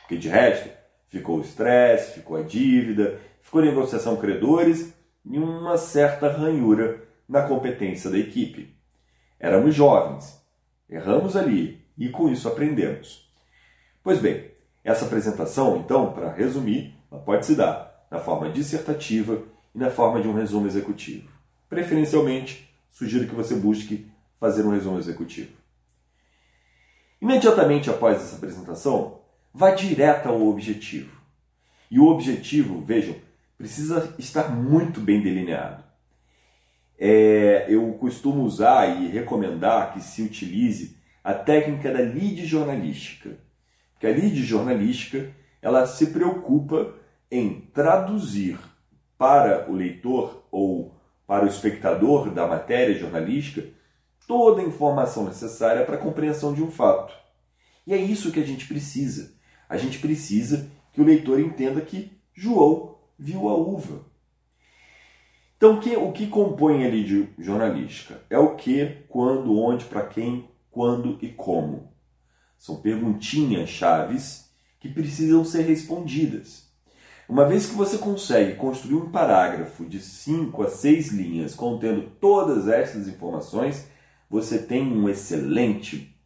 Porque 0.00 0.16
de 0.16 0.28
resto, 0.28 0.70
ficou 1.08 1.38
o 1.38 1.40
estresse, 1.40 2.14
ficou 2.14 2.36
a 2.36 2.42
dívida, 2.42 3.20
ficou 3.40 3.60
a 3.60 3.64
negociação 3.64 4.16
credores 4.16 4.94
e 5.24 5.38
uma 5.38 5.76
certa 5.76 6.30
ranhura 6.30 7.02
na 7.28 7.42
competência 7.42 8.10
da 8.10 8.18
equipe. 8.18 8.76
Éramos 9.38 9.74
jovens, 9.74 10.40
erramos 10.88 11.36
ali 11.36 11.84
e 11.98 12.08
com 12.08 12.28
isso 12.28 12.48
aprendemos. 12.48 13.30
Pois 14.02 14.20
bem, 14.20 14.50
essa 14.84 15.04
apresentação, 15.04 15.76
então, 15.78 16.12
para 16.12 16.32
resumir, 16.32 16.94
pode 17.24 17.44
se 17.44 17.56
dar 17.56 18.06
na 18.10 18.20
forma 18.20 18.48
dissertativa 18.48 19.42
e 19.74 19.78
na 19.78 19.90
forma 19.90 20.20
de 20.22 20.28
um 20.28 20.32
resumo 20.32 20.66
executivo. 20.66 21.35
Preferencialmente, 21.68 22.70
sugiro 22.90 23.26
que 23.26 23.34
você 23.34 23.54
busque 23.54 24.06
fazer 24.38 24.64
um 24.64 24.70
resumo 24.70 24.98
executivo. 24.98 25.50
Imediatamente 27.20 27.90
após 27.90 28.18
essa 28.18 28.36
apresentação, 28.36 29.20
vá 29.52 29.70
direto 29.70 30.28
ao 30.28 30.46
objetivo. 30.46 31.16
E 31.90 31.98
o 31.98 32.06
objetivo, 32.06 32.80
vejam, 32.82 33.16
precisa 33.56 34.14
estar 34.18 34.50
muito 34.50 35.00
bem 35.00 35.22
delineado. 35.22 35.82
É, 36.98 37.66
eu 37.68 37.92
costumo 37.94 38.42
usar 38.42 38.86
e 38.86 39.08
recomendar 39.08 39.92
que 39.92 40.00
se 40.00 40.22
utilize 40.22 40.96
a 41.22 41.34
técnica 41.34 41.92
da 41.92 41.98
lead 41.98 42.46
jornalística. 42.46 43.38
Porque 43.92 44.06
a 44.06 44.10
lead 44.10 44.42
jornalística 44.42 45.34
ela 45.60 45.86
se 45.86 46.08
preocupa 46.08 46.94
em 47.30 47.62
traduzir 47.72 48.58
para 49.18 49.70
o 49.70 49.74
leitor 49.74 50.46
ou 50.50 50.95
para 51.26 51.44
o 51.44 51.48
espectador 51.48 52.30
da 52.30 52.46
matéria 52.46 52.98
jornalística 52.98 53.64
toda 54.26 54.60
a 54.60 54.64
informação 54.64 55.24
necessária 55.24 55.84
para 55.84 55.96
a 55.96 56.00
compreensão 56.00 56.52
de 56.52 56.62
um 56.62 56.70
fato. 56.70 57.14
E 57.86 57.94
é 57.94 57.96
isso 57.96 58.32
que 58.32 58.40
a 58.40 58.46
gente 58.46 58.66
precisa. 58.66 59.34
A 59.68 59.76
gente 59.76 59.98
precisa 59.98 60.70
que 60.92 61.00
o 61.00 61.04
leitor 61.04 61.38
entenda 61.40 61.80
que 61.80 62.12
João 62.34 62.98
viu 63.18 63.48
a 63.48 63.54
uva. 63.54 64.04
Então, 65.56 65.78
o 65.78 66.12
que 66.12 66.26
compõe 66.26 66.84
ali 66.84 67.02
de 67.02 67.28
jornalística? 67.38 68.20
É 68.28 68.38
o 68.38 68.56
que, 68.56 69.04
quando, 69.08 69.58
onde, 69.58 69.86
para 69.86 70.04
quem, 70.06 70.50
quando 70.70 71.18
e 71.22 71.28
como. 71.28 71.94
São 72.58 72.76
perguntinhas 72.76 73.70
chaves 73.70 74.50
que 74.78 74.88
precisam 74.88 75.44
ser 75.44 75.62
respondidas. 75.62 76.65
Uma 77.28 77.44
vez 77.44 77.66
que 77.66 77.74
você 77.74 77.98
consegue 77.98 78.54
construir 78.54 78.94
um 78.94 79.10
parágrafo 79.10 79.84
de 79.84 80.00
5 80.00 80.62
a 80.62 80.68
6 80.68 81.12
linhas 81.12 81.54
contendo 81.54 82.10
todas 82.20 82.68
essas 82.68 83.08
informações, 83.08 83.88
você 84.30 84.58
tem 84.58 84.82
um 84.82 85.08
excelente 85.08 86.16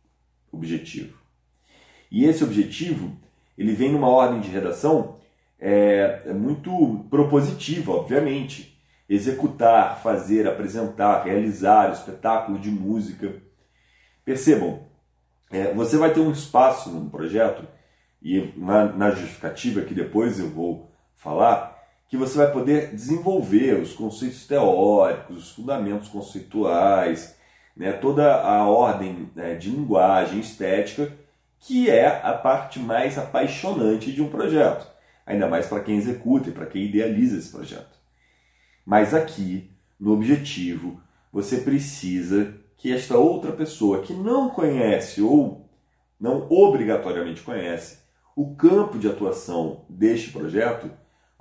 objetivo. 0.53 1.19
E 2.11 2.25
esse 2.25 2.45
objetivo, 2.45 3.17
ele 3.57 3.73
vem 3.73 3.93
numa 3.93 4.09
ordem 4.09 4.41
de 4.41 4.51
redação 4.51 5.17
é, 5.59 6.23
é 6.27 6.33
muito 6.33 7.07
propositiva, 7.09 7.93
obviamente. 7.93 8.79
Executar, 9.09 10.01
fazer, 10.03 10.47
apresentar, 10.47 11.25
realizar, 11.25 11.93
espetáculo 11.93 12.59
de 12.59 12.71
música. 12.71 13.43
Percebam, 14.25 14.87
é, 15.51 15.73
você 15.75 15.97
vai 15.97 16.13
ter 16.13 16.21
um 16.21 16.31
espaço 16.31 16.91
no 16.91 17.11
projeto, 17.11 17.67
e 18.23 18.53
na, 18.57 18.85
na 18.85 19.11
justificativa 19.11 19.81
que 19.81 19.95
depois 19.95 20.39
eu 20.39 20.49
vou 20.51 20.90
falar, 21.21 21.79
que 22.09 22.17
você 22.17 22.37
vai 22.37 22.51
poder 22.51 22.95
desenvolver 22.95 23.81
os 23.81 23.93
conceitos 23.93 24.47
teóricos, 24.47 25.37
os 25.37 25.51
fundamentos 25.53 26.09
conceituais, 26.09 27.37
né, 27.77 27.93
toda 27.93 28.43
a 28.43 28.67
ordem 28.67 29.31
né, 29.35 29.55
de 29.55 29.71
linguagem 29.71 30.41
estética, 30.41 31.13
que 31.61 31.89
é 31.89 32.21
a 32.25 32.33
parte 32.33 32.79
mais 32.79 33.19
apaixonante 33.19 34.11
de 34.11 34.23
um 34.23 34.29
projeto, 34.29 34.91
ainda 35.27 35.47
mais 35.47 35.67
para 35.67 35.81
quem 35.81 35.97
executa 35.97 36.49
e 36.49 36.53
para 36.53 36.67
quem 36.67 36.85
idealiza 36.85 37.39
esse 37.39 37.51
projeto. 37.51 37.99
Mas 38.85 39.15
aqui, 39.15 39.71
no 39.99 40.13
objetivo, 40.13 41.01
você 41.31 41.59
precisa 41.59 42.55
que 42.77 42.93
esta 42.93 43.19
outra 43.19 43.53
pessoa 43.53 44.01
que 44.01 44.15
não 44.15 44.49
conhece 44.49 45.21
ou 45.21 45.69
não 46.19 46.51
obrigatoriamente 46.51 47.43
conhece 47.43 47.99
o 48.35 48.55
campo 48.55 48.99
de 48.99 49.07
atuação 49.07 49.85
deste 49.89 50.33
projeto 50.33 50.91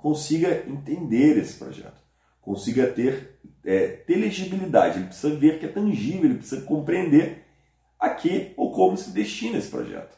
consiga 0.00 0.64
entender 0.66 1.38
esse 1.38 1.58
projeto, 1.58 2.00
consiga 2.40 2.86
ter, 2.86 3.38
é, 3.64 3.88
ter 3.88 4.16
legibilidade, 4.16 4.98
ele 4.98 5.06
precisa 5.06 5.34
ver 5.34 5.58
que 5.58 5.66
é 5.66 5.68
tangível, 5.68 6.24
ele 6.24 6.38
precisa 6.38 6.62
compreender 6.62 7.44
a 7.98 8.08
que 8.08 8.54
ou 8.56 8.72
como 8.72 8.96
se 8.96 9.10
destina 9.10 9.58
esse 9.58 9.68
projeto. 9.68 10.16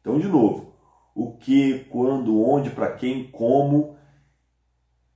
Então, 0.00 0.18
de 0.18 0.28
novo, 0.28 0.74
o 1.14 1.32
que, 1.36 1.86
quando, 1.90 2.40
onde, 2.40 2.70
para 2.70 2.92
quem, 2.92 3.28
como 3.30 3.96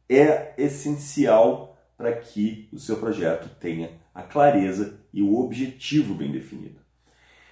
é 0.09 0.55
essencial 0.59 1.79
para 1.97 2.13
que 2.13 2.69
o 2.73 2.79
seu 2.79 2.97
projeto 2.97 3.49
tenha 3.61 3.91
a 4.13 4.23
clareza 4.23 5.01
e 5.13 5.23
o 5.23 5.39
objetivo 5.39 6.15
bem 6.15 6.33
definido. 6.33 6.81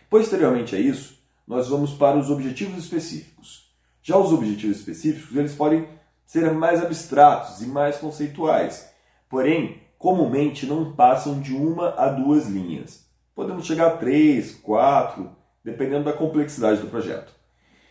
Posteriormente 0.08 0.74
a 0.74 0.78
isso, 0.78 1.18
nós 1.46 1.68
vamos 1.68 1.92
para 1.92 2.18
os 2.18 2.28
objetivos 2.28 2.82
específicos. 2.82 3.70
Já 4.02 4.16
os 4.16 4.32
objetivos 4.32 4.78
específicos, 4.78 5.36
eles 5.36 5.54
podem 5.54 5.86
ser 6.30 6.48
mais 6.52 6.80
abstratos 6.80 7.60
e 7.60 7.66
mais 7.66 7.96
conceituais, 7.96 8.88
porém, 9.28 9.82
comumente 9.98 10.64
não 10.64 10.92
passam 10.92 11.40
de 11.40 11.52
uma 11.52 11.92
a 11.98 12.08
duas 12.08 12.46
linhas. 12.46 13.04
Podemos 13.34 13.66
chegar 13.66 13.88
a 13.88 13.96
três, 13.96 14.54
quatro, 14.54 15.28
dependendo 15.64 16.04
da 16.04 16.12
complexidade 16.12 16.80
do 16.80 16.86
projeto. 16.86 17.34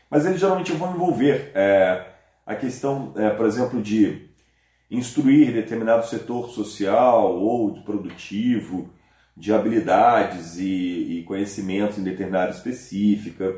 Mas 0.09 0.25
eles 0.25 0.39
geralmente 0.39 0.71
vão 0.71 0.95
envolver 0.95 1.51
é, 1.53 2.13
a 2.45 2.55
questão, 2.55 3.11
é, 3.17 3.29
por 3.29 3.45
exemplo, 3.45 3.81
de 3.81 4.29
instruir 4.89 5.51
determinado 5.51 6.07
setor 6.07 6.49
social 6.49 7.35
ou 7.35 7.83
produtivo 7.83 8.89
de 9.35 9.53
habilidades 9.53 10.57
e, 10.57 11.19
e 11.19 11.23
conhecimentos 11.23 11.97
em 11.97 12.03
determinada 12.03 12.51
específica, 12.51 13.53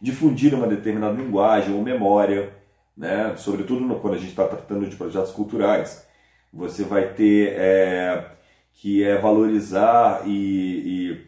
difundir 0.00 0.52
uma 0.52 0.66
determinada 0.66 1.14
linguagem 1.14 1.72
ou 1.72 1.80
memória, 1.80 2.65
né? 2.96 3.34
sobretudo 3.36 3.80
no, 3.80 4.00
quando 4.00 4.14
a 4.14 4.18
gente 4.18 4.30
está 4.30 4.46
tratando 4.46 4.86
de 4.88 4.96
projetos 4.96 5.32
culturais. 5.32 6.06
Você 6.52 6.84
vai 6.84 7.12
ter 7.12 7.52
é, 7.56 8.30
que 8.72 9.02
é 9.04 9.18
valorizar 9.18 10.22
e, 10.26 11.26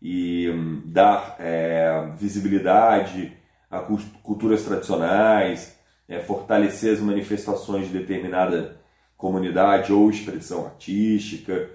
e, 0.00 0.46
e 0.46 0.50
hum, 0.50 0.82
dar 0.86 1.36
é, 1.38 2.10
visibilidade 2.16 3.36
a 3.70 3.80
culturas 4.22 4.64
tradicionais, 4.64 5.78
é, 6.08 6.18
fortalecer 6.20 6.92
as 6.92 7.00
manifestações 7.00 7.86
de 7.86 7.98
determinada 7.98 8.80
comunidade 9.16 9.92
ou 9.92 10.10
expressão 10.10 10.66
artística, 10.66 11.70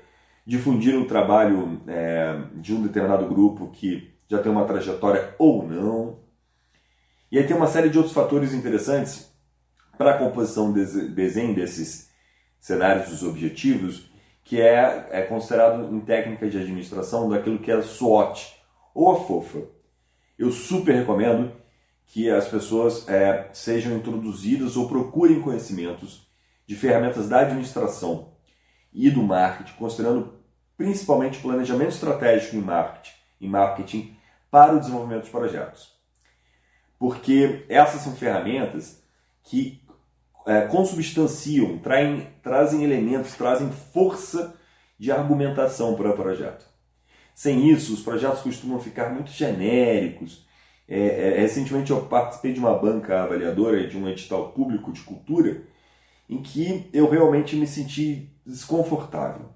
difundir 0.46 1.00
o 1.00 1.06
trabalho 1.06 1.82
é, 1.88 2.38
de 2.56 2.74
um 2.74 2.82
determinado 2.82 3.26
grupo 3.28 3.70
que 3.72 4.14
já 4.28 4.40
tem 4.42 4.52
uma 4.52 4.66
trajetória 4.66 5.34
ou 5.38 5.66
não. 5.66 6.20
E 7.32 7.38
aí 7.38 7.46
tem 7.46 7.56
uma 7.56 7.68
série 7.68 7.90
de 7.90 7.98
outros 7.98 8.14
fatores 8.14 8.54
interessantes 8.54 9.35
para 9.98 10.12
a 10.12 10.18
composição 10.18 10.72
de 10.74 11.10
desenho 11.10 11.56
desses 11.56 12.10
cenários 12.60 13.10
dos 13.10 13.24
objetivos, 13.24 14.10
que 14.44 14.62
é, 14.62 15.08
é 15.12 15.22
considerado 15.24 15.94
em 15.94 16.00
técnica 16.00 16.50
de 16.50 16.58
administração 16.58 17.30
daquilo 17.30 17.60
que 17.60 17.72
é 17.72 17.82
SWOT, 17.82 18.56
ou 18.94 19.12
a 19.12 19.24
FOFA. 19.24 19.64
Eu 20.38 20.52
super 20.52 20.96
recomendo 20.96 21.52
que 22.08 22.30
as 22.30 22.48
pessoas 22.48 23.08
é, 23.10 23.50
sejam 23.54 23.96
introduzidas 23.98 24.78
ou 24.78 24.88
procurem 24.88 25.42
conhecimentos 25.42 26.28
de 26.68 26.76
ferramentas 26.76 27.28
da 27.28 27.42
administração 27.42 28.34
e 28.94 29.10
do 29.10 29.22
marketing, 29.22 29.74
considerando 29.78 30.34
principalmente 30.78 31.40
planejamento 31.40 31.92
estratégico 31.92 32.56
em 32.56 32.62
marketing, 32.62 33.14
em 33.42 33.50
marketing 33.50 34.18
para 34.50 34.74
o 34.74 34.80
desenvolvimento 34.80 35.26
de 35.26 35.32
projetos. 35.32 35.94
Porque 36.98 37.66
essas 37.68 38.02
são 38.02 38.16
ferramentas 38.16 39.04
que 39.44 39.82
é, 40.46 40.62
consubstanciam, 40.62 41.78
traem, 41.80 42.28
trazem 42.42 42.84
elementos, 42.84 43.34
trazem 43.36 43.70
força 43.94 44.56
de 44.98 45.12
argumentação 45.12 45.96
para 45.96 46.12
o 46.12 46.16
projeto. 46.16 46.66
Sem 47.34 47.70
isso, 47.70 47.94
os 47.94 48.02
projetos 48.02 48.42
costumam 48.42 48.80
ficar 48.80 49.10
muito 49.14 49.32
genéricos 49.32 50.46
É, 50.88 51.00
é, 51.00 51.40
recentemente 51.42 51.90
eu 51.90 52.04
participei 52.06 52.54
de 52.54 52.60
uma 52.60 52.78
banca 52.78 53.24
avaliadora 53.24 53.88
de 53.88 53.98
um 53.98 54.08
edital 54.08 54.50
público 54.52 54.92
de 54.92 55.02
cultura 55.02 55.64
em 56.30 56.44
que 56.44 56.88
eu 56.94 57.10
realmente 57.10 57.56
me 57.56 57.66
senti 57.66 58.30
desconfortável. 58.46 59.50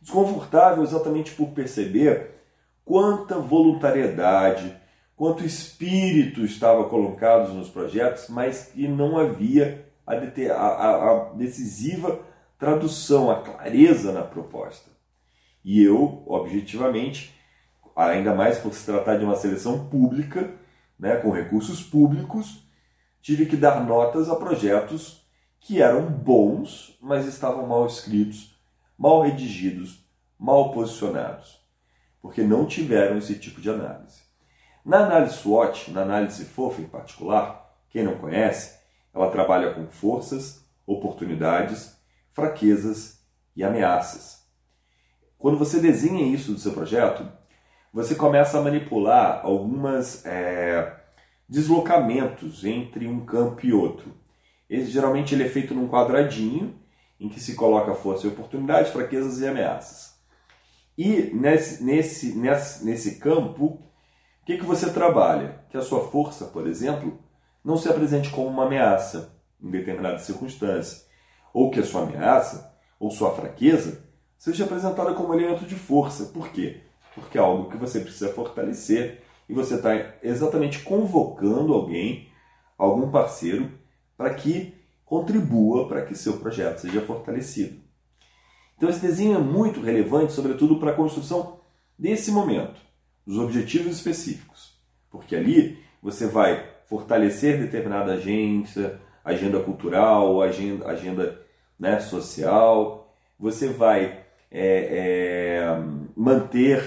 Desconfortável 0.00 0.82
exatamente 0.82 1.32
por 1.32 1.48
perceber 1.48 2.30
quanta 2.82 3.38
voluntariedade, 3.38 4.74
quanto 5.14 5.44
espírito 5.44 6.44
estava 6.44 6.88
colocado 6.88 7.52
nos 7.52 7.68
projetos, 7.68 8.28
mas 8.30 8.72
que 8.72 8.88
não 8.88 9.18
havia 9.18 9.86
a, 10.08 10.54
a, 10.54 11.10
a 11.10 11.24
decisiva 11.34 12.20
tradução, 12.58 13.30
a 13.30 13.42
clareza 13.42 14.12
na 14.12 14.22
proposta. 14.22 14.90
E 15.64 15.82
eu, 15.82 16.22
objetivamente, 16.26 17.34
ainda 17.94 18.34
mais 18.34 18.58
por 18.58 18.72
se 18.72 18.84
tratar 18.84 19.16
de 19.16 19.24
uma 19.24 19.36
seleção 19.36 19.88
pública, 19.88 20.54
né, 20.98 21.16
com 21.16 21.30
recursos 21.30 21.82
públicos, 21.82 22.64
tive 23.20 23.46
que 23.46 23.56
dar 23.56 23.84
notas 23.84 24.28
a 24.28 24.36
projetos 24.36 25.24
que 25.60 25.82
eram 25.82 26.02
bons, 26.02 26.96
mas 27.00 27.26
estavam 27.26 27.66
mal 27.66 27.86
escritos, 27.86 28.56
mal 28.96 29.22
redigidos, 29.22 30.04
mal 30.38 30.72
posicionados, 30.72 31.60
porque 32.20 32.42
não 32.42 32.66
tiveram 32.66 33.18
esse 33.18 33.38
tipo 33.38 33.60
de 33.60 33.70
análise. 33.70 34.20
Na 34.84 35.04
análise 35.04 35.36
SWOT, 35.36 35.90
na 35.90 36.02
análise 36.02 36.44
FOFA 36.44 36.80
em 36.80 36.86
particular, 36.86 37.76
quem 37.90 38.04
não 38.04 38.16
conhece, 38.16 38.77
ela 39.18 39.30
trabalha 39.30 39.74
com 39.74 39.88
forças, 39.88 40.64
oportunidades, 40.86 41.96
fraquezas 42.30 43.20
e 43.56 43.64
ameaças. 43.64 44.46
Quando 45.36 45.58
você 45.58 45.80
desenha 45.80 46.26
isso 46.26 46.52
do 46.52 46.58
seu 46.58 46.72
projeto, 46.72 47.28
você 47.92 48.14
começa 48.14 48.58
a 48.58 48.62
manipular 48.62 49.40
algumas 49.44 50.24
é, 50.24 50.96
deslocamentos 51.48 52.64
entre 52.64 53.08
um 53.08 53.24
campo 53.24 53.66
e 53.66 53.72
outro. 53.72 54.14
Esse, 54.70 54.90
geralmente 54.90 55.34
ele 55.34 55.44
é 55.44 55.48
feito 55.48 55.74
num 55.74 55.88
quadradinho 55.88 56.78
em 57.18 57.28
que 57.28 57.40
se 57.40 57.54
coloca 57.54 57.94
força 57.94 58.26
e 58.26 58.30
oportunidade, 58.30 58.92
fraquezas 58.92 59.40
e 59.40 59.46
ameaças. 59.46 60.16
E 60.96 61.30
nesse, 61.34 61.82
nesse, 61.82 62.36
nesse, 62.36 62.84
nesse 62.84 63.18
campo, 63.18 63.64
o 64.42 64.44
que, 64.44 64.58
que 64.58 64.64
você 64.64 64.90
trabalha? 64.90 65.64
Que 65.70 65.76
a 65.76 65.82
sua 65.82 66.08
força, 66.08 66.46
por 66.46 66.66
exemplo, 66.66 67.18
não 67.64 67.76
se 67.76 67.88
apresente 67.88 68.30
como 68.30 68.48
uma 68.48 68.66
ameaça 68.66 69.36
em 69.60 69.70
determinada 69.70 70.18
circunstância, 70.18 71.06
ou 71.52 71.70
que 71.70 71.80
a 71.80 71.84
sua 71.84 72.02
ameaça 72.02 72.74
ou 72.98 73.10
sua 73.10 73.34
fraqueza 73.34 74.04
seja 74.36 74.64
apresentada 74.64 75.14
como 75.14 75.34
elemento 75.34 75.64
de 75.64 75.74
força. 75.74 76.26
Por 76.26 76.48
quê? 76.48 76.80
Porque 77.14 77.38
é 77.38 77.40
algo 77.40 77.70
que 77.70 77.76
você 77.76 78.00
precisa 78.00 78.32
fortalecer 78.32 79.22
e 79.48 79.52
você 79.52 79.74
está 79.74 79.90
exatamente 80.22 80.80
convocando 80.80 81.74
alguém, 81.74 82.28
algum 82.76 83.10
parceiro, 83.10 83.72
para 84.16 84.34
que 84.34 84.74
contribua 85.04 85.88
para 85.88 86.04
que 86.04 86.14
seu 86.14 86.38
projeto 86.38 86.78
seja 86.78 87.00
fortalecido. 87.00 87.80
Então 88.76 88.88
esse 88.88 89.00
desenho 89.00 89.36
é 89.36 89.40
muito 89.40 89.80
relevante, 89.80 90.32
sobretudo 90.32 90.78
para 90.78 90.92
a 90.92 90.94
construção 90.94 91.60
desse 91.98 92.30
momento, 92.30 92.80
dos 93.26 93.38
objetivos 93.38 93.96
específicos, 93.96 94.78
porque 95.10 95.34
ali 95.34 95.82
você 96.00 96.26
vai 96.26 96.77
fortalecer 96.88 97.58
determinada 97.58 98.14
agência, 98.14 98.98
agenda 99.24 99.60
cultural, 99.60 100.40
agenda, 100.40 100.88
agenda 100.88 101.40
né, 101.78 102.00
social, 102.00 103.14
você 103.38 103.68
vai 103.68 104.24
é, 104.50 105.60
é, 105.60 105.82
manter 106.16 106.82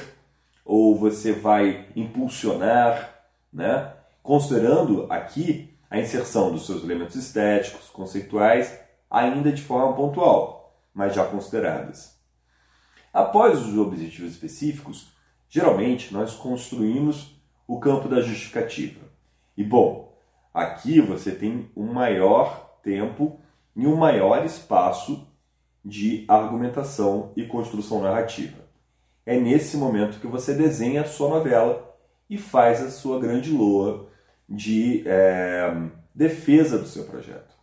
ou 0.66 0.98
você 0.98 1.32
vai 1.32 1.88
impulsionar, 1.96 3.24
né, 3.54 3.94
considerando 4.24 5.06
aqui 5.10 5.70
a 5.90 6.00
inserção 6.00 6.52
dos 6.52 6.66
seus 6.66 6.84
elementos 6.84 7.16
estéticos, 7.16 7.90
conceituais, 7.90 8.80
ainda 9.10 9.52
de 9.52 9.62
forma 9.62 9.94
pontual, 9.94 10.74
mas 10.94 11.14
já 11.14 11.26
consideradas. 11.26 12.18
Após 13.14 13.60
os 13.60 13.78
objetivos 13.78 14.32
específicos, 14.32 15.12
geralmente 15.50 16.14
nós 16.14 16.34
construímos 16.34 17.36
o 17.68 17.80
campo 17.80 18.08
da 18.08 18.22
justificativa. 18.22 19.11
E 19.56 19.64
bom, 19.64 20.18
aqui 20.54 21.02
você 21.02 21.32
tem 21.32 21.70
um 21.76 21.92
maior 21.92 22.78
tempo 22.84 23.40
e 23.76 23.86
um 23.86 23.96
maior 23.96 24.46
espaço 24.46 25.28
de 25.84 26.26
argumentação 26.28 27.32
e 27.36 27.46
construção 27.46 28.02
narrativa. 28.02 28.62
É 29.26 29.40
nesse 29.40 29.78
momento 29.78 30.20
que 30.20 30.28
você 30.28 30.54
desenha 30.54 31.02
a 31.02 31.06
sua 31.06 31.30
novela 31.30 31.96
e 32.30 32.38
faz 32.38 32.82
a 32.82 32.90
sua 32.90 33.20
grande 33.20 33.52
loa 33.52 34.10
de 34.48 35.04
é, 35.06 35.72
defesa 36.14 36.78
do 36.78 36.88
seu 36.88 37.06
projeto. 37.06 37.56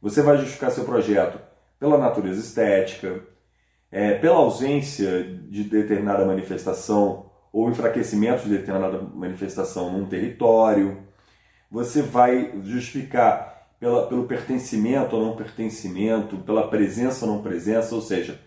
Você 0.00 0.22
vai 0.22 0.36
justificar 0.36 0.70
seu 0.70 0.84
projeto 0.84 1.38
pela 1.78 1.98
natureza 1.98 2.40
estética, 2.40 3.22
é, 3.90 4.14
pela 4.14 4.36
ausência 4.36 5.24
de 5.24 5.64
determinada 5.64 6.24
manifestação 6.24 7.31
ou 7.52 7.70
enfraquecimento 7.70 8.44
de 8.44 8.56
determinada 8.56 9.00
manifestação 9.14 9.92
num 9.92 10.06
território. 10.06 10.98
Você 11.70 12.02
vai 12.02 12.52
justificar 12.64 13.68
pela, 13.78 14.06
pelo 14.06 14.24
pertencimento 14.26 15.16
ou 15.16 15.26
não 15.26 15.36
pertencimento, 15.36 16.38
pela 16.38 16.68
presença 16.68 17.26
ou 17.26 17.32
não 17.32 17.42
presença, 17.42 17.94
ou 17.94 18.00
seja, 18.00 18.40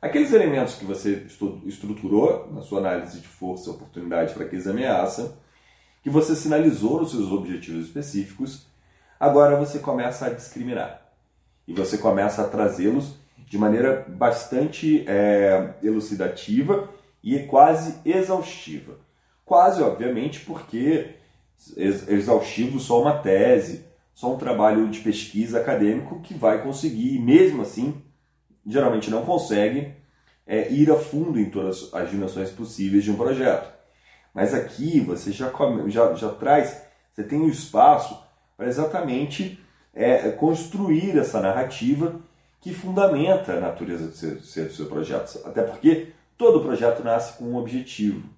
aqueles 0.00 0.32
elementos 0.32 0.74
que 0.76 0.84
você 0.84 1.26
estruturou 1.66 2.50
na 2.52 2.62
sua 2.62 2.78
análise 2.78 3.20
de 3.20 3.28
força, 3.28 3.70
oportunidade, 3.70 4.34
fraqueza 4.34 4.70
ameaça 4.70 5.36
que 6.02 6.08
você 6.08 6.34
sinalizou 6.34 7.00
nos 7.00 7.10
seus 7.10 7.30
objetivos 7.30 7.86
específicos, 7.86 8.66
agora 9.18 9.56
você 9.56 9.78
começa 9.78 10.26
a 10.26 10.30
discriminar. 10.30 11.02
E 11.66 11.72
você 11.72 11.98
começa 11.98 12.42
a 12.42 12.48
trazê-los 12.48 13.14
de 13.36 13.58
maneira 13.58 14.06
bastante 14.08 15.04
é, 15.06 15.74
elucidativa 15.82 16.88
e 17.22 17.38
quase 17.40 17.98
exaustiva. 18.04 18.98
Quase, 19.44 19.82
obviamente, 19.82 20.40
porque 20.40 21.14
exaustivo 21.76 22.78
só 22.78 23.00
uma 23.00 23.18
tese, 23.18 23.84
só 24.14 24.34
um 24.34 24.38
trabalho 24.38 24.88
de 24.88 25.00
pesquisa 25.00 25.60
acadêmico 25.60 26.20
que 26.20 26.34
vai 26.34 26.62
conseguir, 26.62 27.16
e 27.16 27.18
mesmo 27.18 27.62
assim, 27.62 28.02
geralmente 28.66 29.10
não 29.10 29.24
consegue, 29.24 29.94
é, 30.46 30.70
ir 30.72 30.90
a 30.90 30.96
fundo 30.96 31.38
em 31.38 31.50
todas 31.50 31.92
as 31.92 32.10
dimensões 32.10 32.50
possíveis 32.50 33.04
de 33.04 33.10
um 33.10 33.16
projeto. 33.16 33.72
Mas 34.32 34.54
aqui 34.54 35.00
você 35.00 35.32
já, 35.32 35.52
já, 35.88 36.14
já 36.14 36.28
traz, 36.30 36.82
você 37.12 37.22
tem 37.22 37.40
o 37.40 37.44
um 37.44 37.48
espaço 37.48 38.18
para 38.56 38.66
exatamente 38.66 39.60
é, 39.94 40.30
construir 40.30 41.18
essa 41.18 41.40
narrativa 41.40 42.20
que 42.60 42.72
fundamenta 42.72 43.52
a 43.52 43.60
natureza 43.60 44.08
do 44.08 44.14
seu, 44.14 44.64
do 44.66 44.72
seu 44.72 44.86
projeto. 44.86 45.40
Até 45.44 45.62
porque 45.62 46.12
todo 46.38 46.60
projeto 46.60 47.02
nasce 47.02 47.36
com 47.36 47.44
um 47.44 47.56
objetivo. 47.56 48.30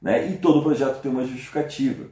Né? 0.00 0.28
E 0.28 0.38
todo 0.38 0.62
projeto 0.62 1.00
tem 1.00 1.12
uma 1.12 1.24
justificativa. 1.24 2.08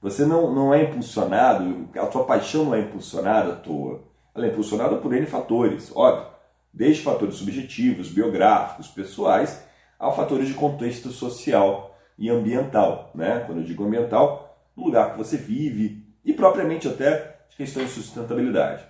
Você 0.00 0.24
não, 0.24 0.54
não 0.54 0.72
é 0.72 0.84
impulsionado, 0.84 1.88
a 1.96 2.06
tua 2.06 2.24
paixão 2.24 2.64
não 2.64 2.74
é 2.74 2.80
impulsionada 2.80 3.52
à 3.52 3.56
toa. 3.56 4.04
Ela 4.34 4.46
é 4.46 4.50
impulsionada 4.50 4.96
por 4.96 5.12
N 5.12 5.26
fatores, 5.26 5.90
óbvio. 5.94 6.28
Desde 6.72 7.02
fatores 7.02 7.34
subjetivos, 7.34 8.08
biográficos, 8.08 8.86
pessoais, 8.86 9.64
a 9.98 10.12
fatores 10.12 10.46
de 10.46 10.54
contexto 10.54 11.10
social 11.10 11.98
e 12.16 12.30
ambiental. 12.30 13.10
Né? 13.14 13.42
Quando 13.44 13.58
eu 13.58 13.64
digo 13.64 13.84
ambiental, 13.84 14.56
no 14.76 14.84
lugar 14.84 15.10
que 15.10 15.18
você 15.18 15.36
vive 15.36 16.06
e 16.24 16.32
propriamente 16.32 16.86
até 16.86 17.36
questões 17.56 17.88
de 17.88 17.94
sustentabilidade. 17.94 18.84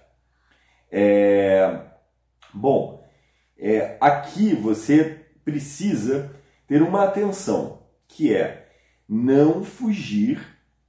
É... 0.92 1.80
Bom, 2.52 3.02
é, 3.58 3.96
aqui 4.00 4.54
você 4.54 5.27
precisa 5.48 6.30
ter 6.66 6.82
uma 6.82 7.04
atenção, 7.04 7.82
que 8.06 8.34
é 8.34 8.68
não 9.08 9.64
fugir 9.64 10.38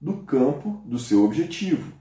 do 0.02 0.24
campo 0.24 0.84
do 0.86 1.00
seu 1.00 1.24
objetivo. 1.24 1.94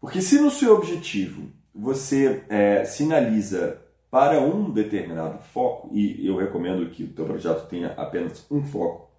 Porque 0.00 0.22
se 0.22 0.38
no 0.38 0.48
seu 0.48 0.76
objetivo 0.76 1.50
você 1.74 2.44
é, 2.48 2.84
sinaliza 2.84 3.82
para 4.08 4.40
um 4.40 4.70
determinado 4.70 5.38
foco, 5.38 5.90
e 5.92 6.24
eu 6.24 6.36
recomendo 6.36 6.88
que 6.90 7.02
o 7.02 7.12
teu 7.12 7.24
projeto 7.24 7.66
tenha 7.66 7.88
apenas 7.94 8.46
um 8.48 8.62
foco, 8.62 9.10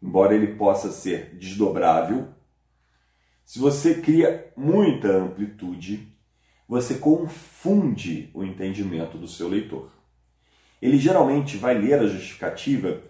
embora 0.00 0.32
ele 0.32 0.54
possa 0.54 0.92
ser 0.92 1.36
desdobrável, 1.36 2.28
se 3.44 3.58
você 3.58 4.00
cria 4.00 4.52
muita 4.56 5.08
amplitude, 5.08 6.16
você 6.68 6.98
confunde 6.98 8.30
o 8.32 8.44
entendimento 8.44 9.18
do 9.18 9.26
seu 9.26 9.48
leitor. 9.48 9.97
Ele 10.80 10.98
geralmente 10.98 11.56
vai 11.56 11.76
ler 11.76 12.00
a 12.00 12.06
justificativa 12.06 13.00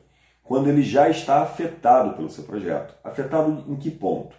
quando 0.43 0.69
ele 0.69 0.83
já 0.83 1.09
está 1.09 1.43
afetado 1.43 2.17
pelo 2.17 2.31
seu 2.31 2.45
projeto. 2.45 2.95
Afetado 3.05 3.65
em 3.69 3.77
que 3.77 3.91
ponto? 3.91 4.35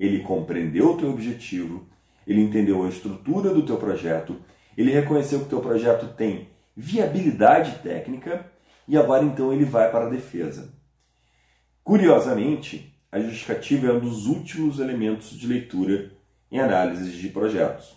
Ele 0.00 0.20
compreendeu 0.20 0.92
o 0.92 0.96
teu 0.96 1.10
objetivo, 1.10 1.86
ele 2.26 2.40
entendeu 2.40 2.82
a 2.84 2.88
estrutura 2.88 3.52
do 3.52 3.64
teu 3.64 3.76
projeto, 3.76 4.36
ele 4.76 4.90
reconheceu 4.90 5.40
que 5.40 5.46
o 5.46 5.48
teu 5.48 5.60
projeto 5.60 6.14
tem 6.16 6.48
viabilidade 6.76 7.78
técnica 7.82 8.50
e 8.88 8.96
agora 8.96 9.24
então 9.24 9.52
ele 9.52 9.64
vai 9.64 9.90
para 9.90 10.06
a 10.06 10.10
defesa. 10.10 10.72
Curiosamente, 11.82 12.98
a 13.12 13.20
justificativa 13.20 13.88
é 13.88 13.92
um 13.92 14.00
dos 14.00 14.26
últimos 14.26 14.80
elementos 14.80 15.30
de 15.30 15.46
leitura 15.46 16.12
em 16.50 16.58
análises 16.58 17.12
de 17.12 17.28
projetos. 17.28 17.96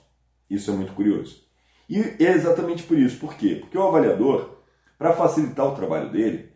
Isso 0.50 0.70
é 0.70 0.74
muito 0.74 0.94
curioso. 0.94 1.44
E 1.90 2.00
é 2.00 2.32
exatamente 2.34 2.84
por 2.84 2.98
isso. 2.98 3.18
Por 3.18 3.36
quê? 3.36 3.56
Porque 3.56 3.78
o 3.78 3.88
avaliador, 3.88 4.57
para 4.98 5.14
facilitar 5.14 5.66
o 5.66 5.76
trabalho 5.76 6.12
dele, 6.12 6.52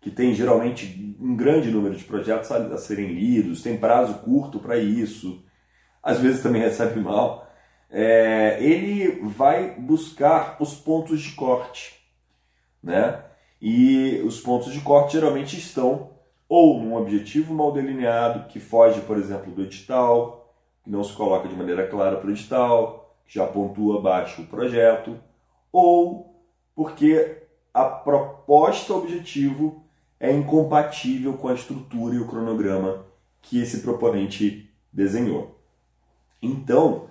que 0.00 0.10
tem 0.10 0.34
geralmente 0.34 1.16
um 1.20 1.34
grande 1.34 1.70
número 1.70 1.96
de 1.96 2.04
projetos 2.04 2.50
a 2.52 2.76
serem 2.76 3.08
lidos, 3.08 3.62
tem 3.62 3.76
prazo 3.76 4.14
curto 4.18 4.58
para 4.58 4.76
isso, 4.76 5.44
às 6.02 6.18
vezes 6.18 6.42
também 6.42 6.62
recebe 6.62 7.00
mal, 7.00 7.46
é, 7.90 8.58
ele 8.62 9.20
vai 9.22 9.74
buscar 9.78 10.56
os 10.60 10.74
pontos 10.74 11.20
de 11.20 11.32
corte. 11.32 11.96
Né? 12.82 13.22
E 13.60 14.20
os 14.24 14.40
pontos 14.40 14.72
de 14.72 14.80
corte 14.80 15.14
geralmente 15.14 15.56
estão 15.56 16.14
ou 16.48 16.80
num 16.80 16.94
objetivo 16.94 17.52
mal 17.52 17.72
delineado, 17.72 18.46
que 18.48 18.60
foge, 18.60 19.00
por 19.00 19.16
exemplo, 19.16 19.52
do 19.52 19.62
edital, 19.62 20.54
que 20.84 20.90
não 20.90 21.02
se 21.02 21.12
coloca 21.12 21.48
de 21.48 21.56
maneira 21.56 21.88
clara 21.88 22.16
para 22.16 22.28
o 22.28 22.30
edital, 22.30 23.16
que 23.26 23.34
já 23.34 23.46
pontua 23.46 23.98
abaixo 23.98 24.42
o 24.42 24.46
projeto, 24.46 25.18
ou 25.72 26.40
porque 26.74 27.45
a 27.76 27.84
proposta 27.84 28.94
objetivo 28.94 29.84
é 30.18 30.32
incompatível 30.32 31.34
com 31.34 31.48
a 31.48 31.52
estrutura 31.52 32.14
e 32.14 32.18
o 32.18 32.26
cronograma 32.26 33.04
que 33.42 33.60
esse 33.60 33.80
proponente 33.80 34.70
desenhou. 34.90 35.60
Então, 36.40 37.10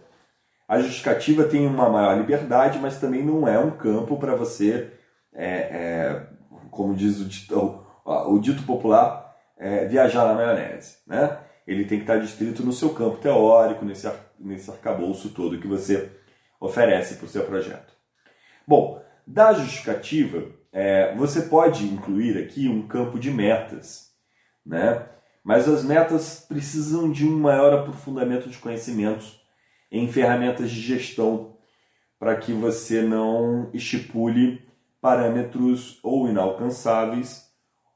a 0.67 0.79
justificativa 0.79 1.43
tem 1.43 1.67
uma 1.67 1.87
maior 1.87 2.17
liberdade, 2.17 2.79
mas 2.79 2.99
também 2.99 3.23
não 3.23 3.47
é 3.47 3.59
um 3.59 3.69
campo 3.69 4.17
para 4.17 4.33
você, 4.33 4.91
é, 5.31 5.47
é, 5.47 6.27
como 6.71 6.95
diz 6.95 7.19
o 7.19 7.25
dito, 7.25 7.85
o 8.03 8.39
dito 8.39 8.63
popular, 8.63 9.35
é, 9.55 9.85
viajar 9.85 10.25
na 10.25 10.33
maionese. 10.33 10.97
Né? 11.05 11.37
Ele 11.67 11.85
tem 11.85 11.99
que 11.99 12.05
estar 12.05 12.17
distrito 12.17 12.63
no 12.63 12.73
seu 12.73 12.89
campo 12.89 13.17
teórico, 13.17 13.85
nesse, 13.85 14.11
nesse 14.39 14.71
arcabouço 14.71 15.29
todo 15.29 15.59
que 15.59 15.67
você 15.67 16.09
oferece 16.59 17.17
para 17.17 17.25
o 17.25 17.29
seu 17.29 17.45
projeto. 17.45 17.93
Bom, 18.67 19.05
da 19.27 19.53
justificativa, 19.53 20.54
é, 20.77 21.15
você 21.15 21.43
pode 21.43 21.85
incluir 21.85 22.37
aqui 22.37 22.67
um 22.67 22.85
campo 22.85 23.17
de 23.17 23.31
metas, 23.31 24.11
né? 24.65 25.07
mas 25.41 25.69
as 25.69 25.85
metas 25.85 26.45
precisam 26.45 27.09
de 27.09 27.25
um 27.25 27.39
maior 27.39 27.73
aprofundamento 27.73 28.49
de 28.49 28.57
conhecimentos 28.57 29.41
em 29.89 30.11
ferramentas 30.11 30.69
de 30.69 30.81
gestão 30.81 31.55
para 32.19 32.35
que 32.35 32.51
você 32.51 33.01
não 33.01 33.69
estipule 33.73 34.67
parâmetros 34.99 35.97
ou 36.03 36.27
inalcançáveis 36.27 37.49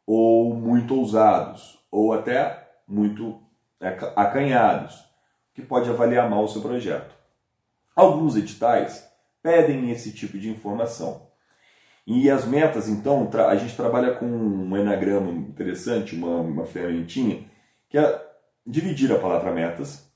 ou 0.08 0.54
muito 0.54 0.96
ousados 0.96 1.78
ou 1.92 2.14
até 2.14 2.66
muito 2.88 3.42
acanhados, 4.16 5.04
que 5.54 5.62
pode 5.62 5.90
avaliar 5.90 6.30
mal 6.30 6.46
o 6.46 6.48
seu 6.48 6.62
projeto. 6.62 7.14
Alguns 7.94 8.38
editais 8.38 9.06
pedem 9.44 9.92
esse 9.92 10.14
tipo 10.14 10.38
de 10.38 10.50
informação. 10.50 11.29
E 12.12 12.28
as 12.28 12.44
metas, 12.44 12.90
então, 12.90 13.30
a 13.48 13.56
gente 13.56 13.76
trabalha 13.76 14.16
com 14.16 14.26
um 14.26 14.76
enagrama 14.76 15.32
interessante, 15.32 16.16
uma, 16.16 16.42
uma 16.42 16.66
ferramentinha, 16.66 17.46
que 17.88 18.00
é 18.00 18.28
dividir 18.66 19.12
a 19.12 19.20
palavra 19.20 19.54
metas 19.54 20.12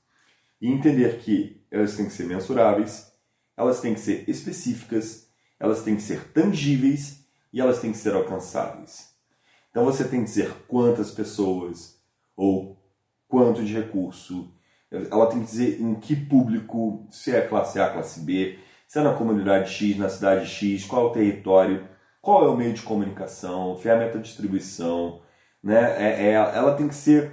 e 0.60 0.68
entender 0.68 1.18
que 1.18 1.64
elas 1.70 1.96
têm 1.96 2.06
que 2.06 2.12
ser 2.12 2.24
mensuráveis, 2.24 3.12
elas 3.56 3.80
têm 3.80 3.94
que 3.94 4.00
ser 4.00 4.28
específicas, 4.28 5.28
elas 5.60 5.84
têm 5.84 5.94
que 5.94 6.02
ser 6.02 6.32
tangíveis 6.32 7.24
e 7.52 7.60
elas 7.60 7.78
têm 7.78 7.92
que 7.92 7.98
ser 7.98 8.12
alcançáveis. 8.12 9.14
Então 9.70 9.84
você 9.84 10.02
tem 10.02 10.18
que 10.18 10.26
dizer 10.30 10.52
quantas 10.66 11.12
pessoas 11.12 11.96
ou 12.36 12.76
quanto 13.28 13.64
de 13.64 13.72
recurso, 13.72 14.52
ela 14.90 15.26
tem 15.26 15.38
que 15.38 15.46
dizer 15.46 15.80
em 15.80 15.94
que 15.94 16.16
público, 16.16 17.06
se 17.08 17.30
é 17.30 17.46
classe 17.46 17.78
A, 17.78 17.88
classe 17.88 18.18
B, 18.18 18.58
se 18.94 19.00
é 19.00 19.02
na 19.02 19.12
comunidade 19.12 19.72
X, 19.72 19.98
na 19.98 20.08
cidade 20.08 20.46
X, 20.46 20.86
qual 20.86 21.06
é 21.06 21.10
o 21.10 21.12
território, 21.12 21.84
qual 22.22 22.44
é 22.44 22.48
o 22.48 22.56
meio 22.56 22.72
de 22.72 22.82
comunicação, 22.82 23.76
ferramenta 23.76 24.18
de 24.18 24.24
distribuição, 24.24 25.20
né? 25.60 25.96
É, 25.98 26.28
é, 26.28 26.32
ela 26.34 26.76
tem 26.76 26.86
que 26.86 26.94
ser 26.94 27.32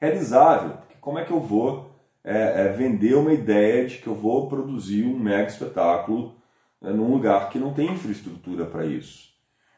realizável. 0.00 0.78
Como 1.00 1.16
é 1.16 1.24
que 1.24 1.30
eu 1.30 1.38
vou 1.38 1.92
é, 2.24 2.62
é, 2.62 2.68
vender 2.70 3.14
uma 3.14 3.32
ideia 3.32 3.86
de 3.86 3.98
que 3.98 4.06
eu 4.08 4.16
vou 4.16 4.48
produzir 4.48 5.04
um 5.04 5.16
mega 5.16 5.46
espetáculo 5.46 6.34
né, 6.82 6.90
num 6.90 7.12
lugar 7.12 7.50
que 7.50 7.58
não 7.60 7.72
tem 7.72 7.92
infraestrutura 7.92 8.64
para 8.64 8.84
isso? 8.84 9.28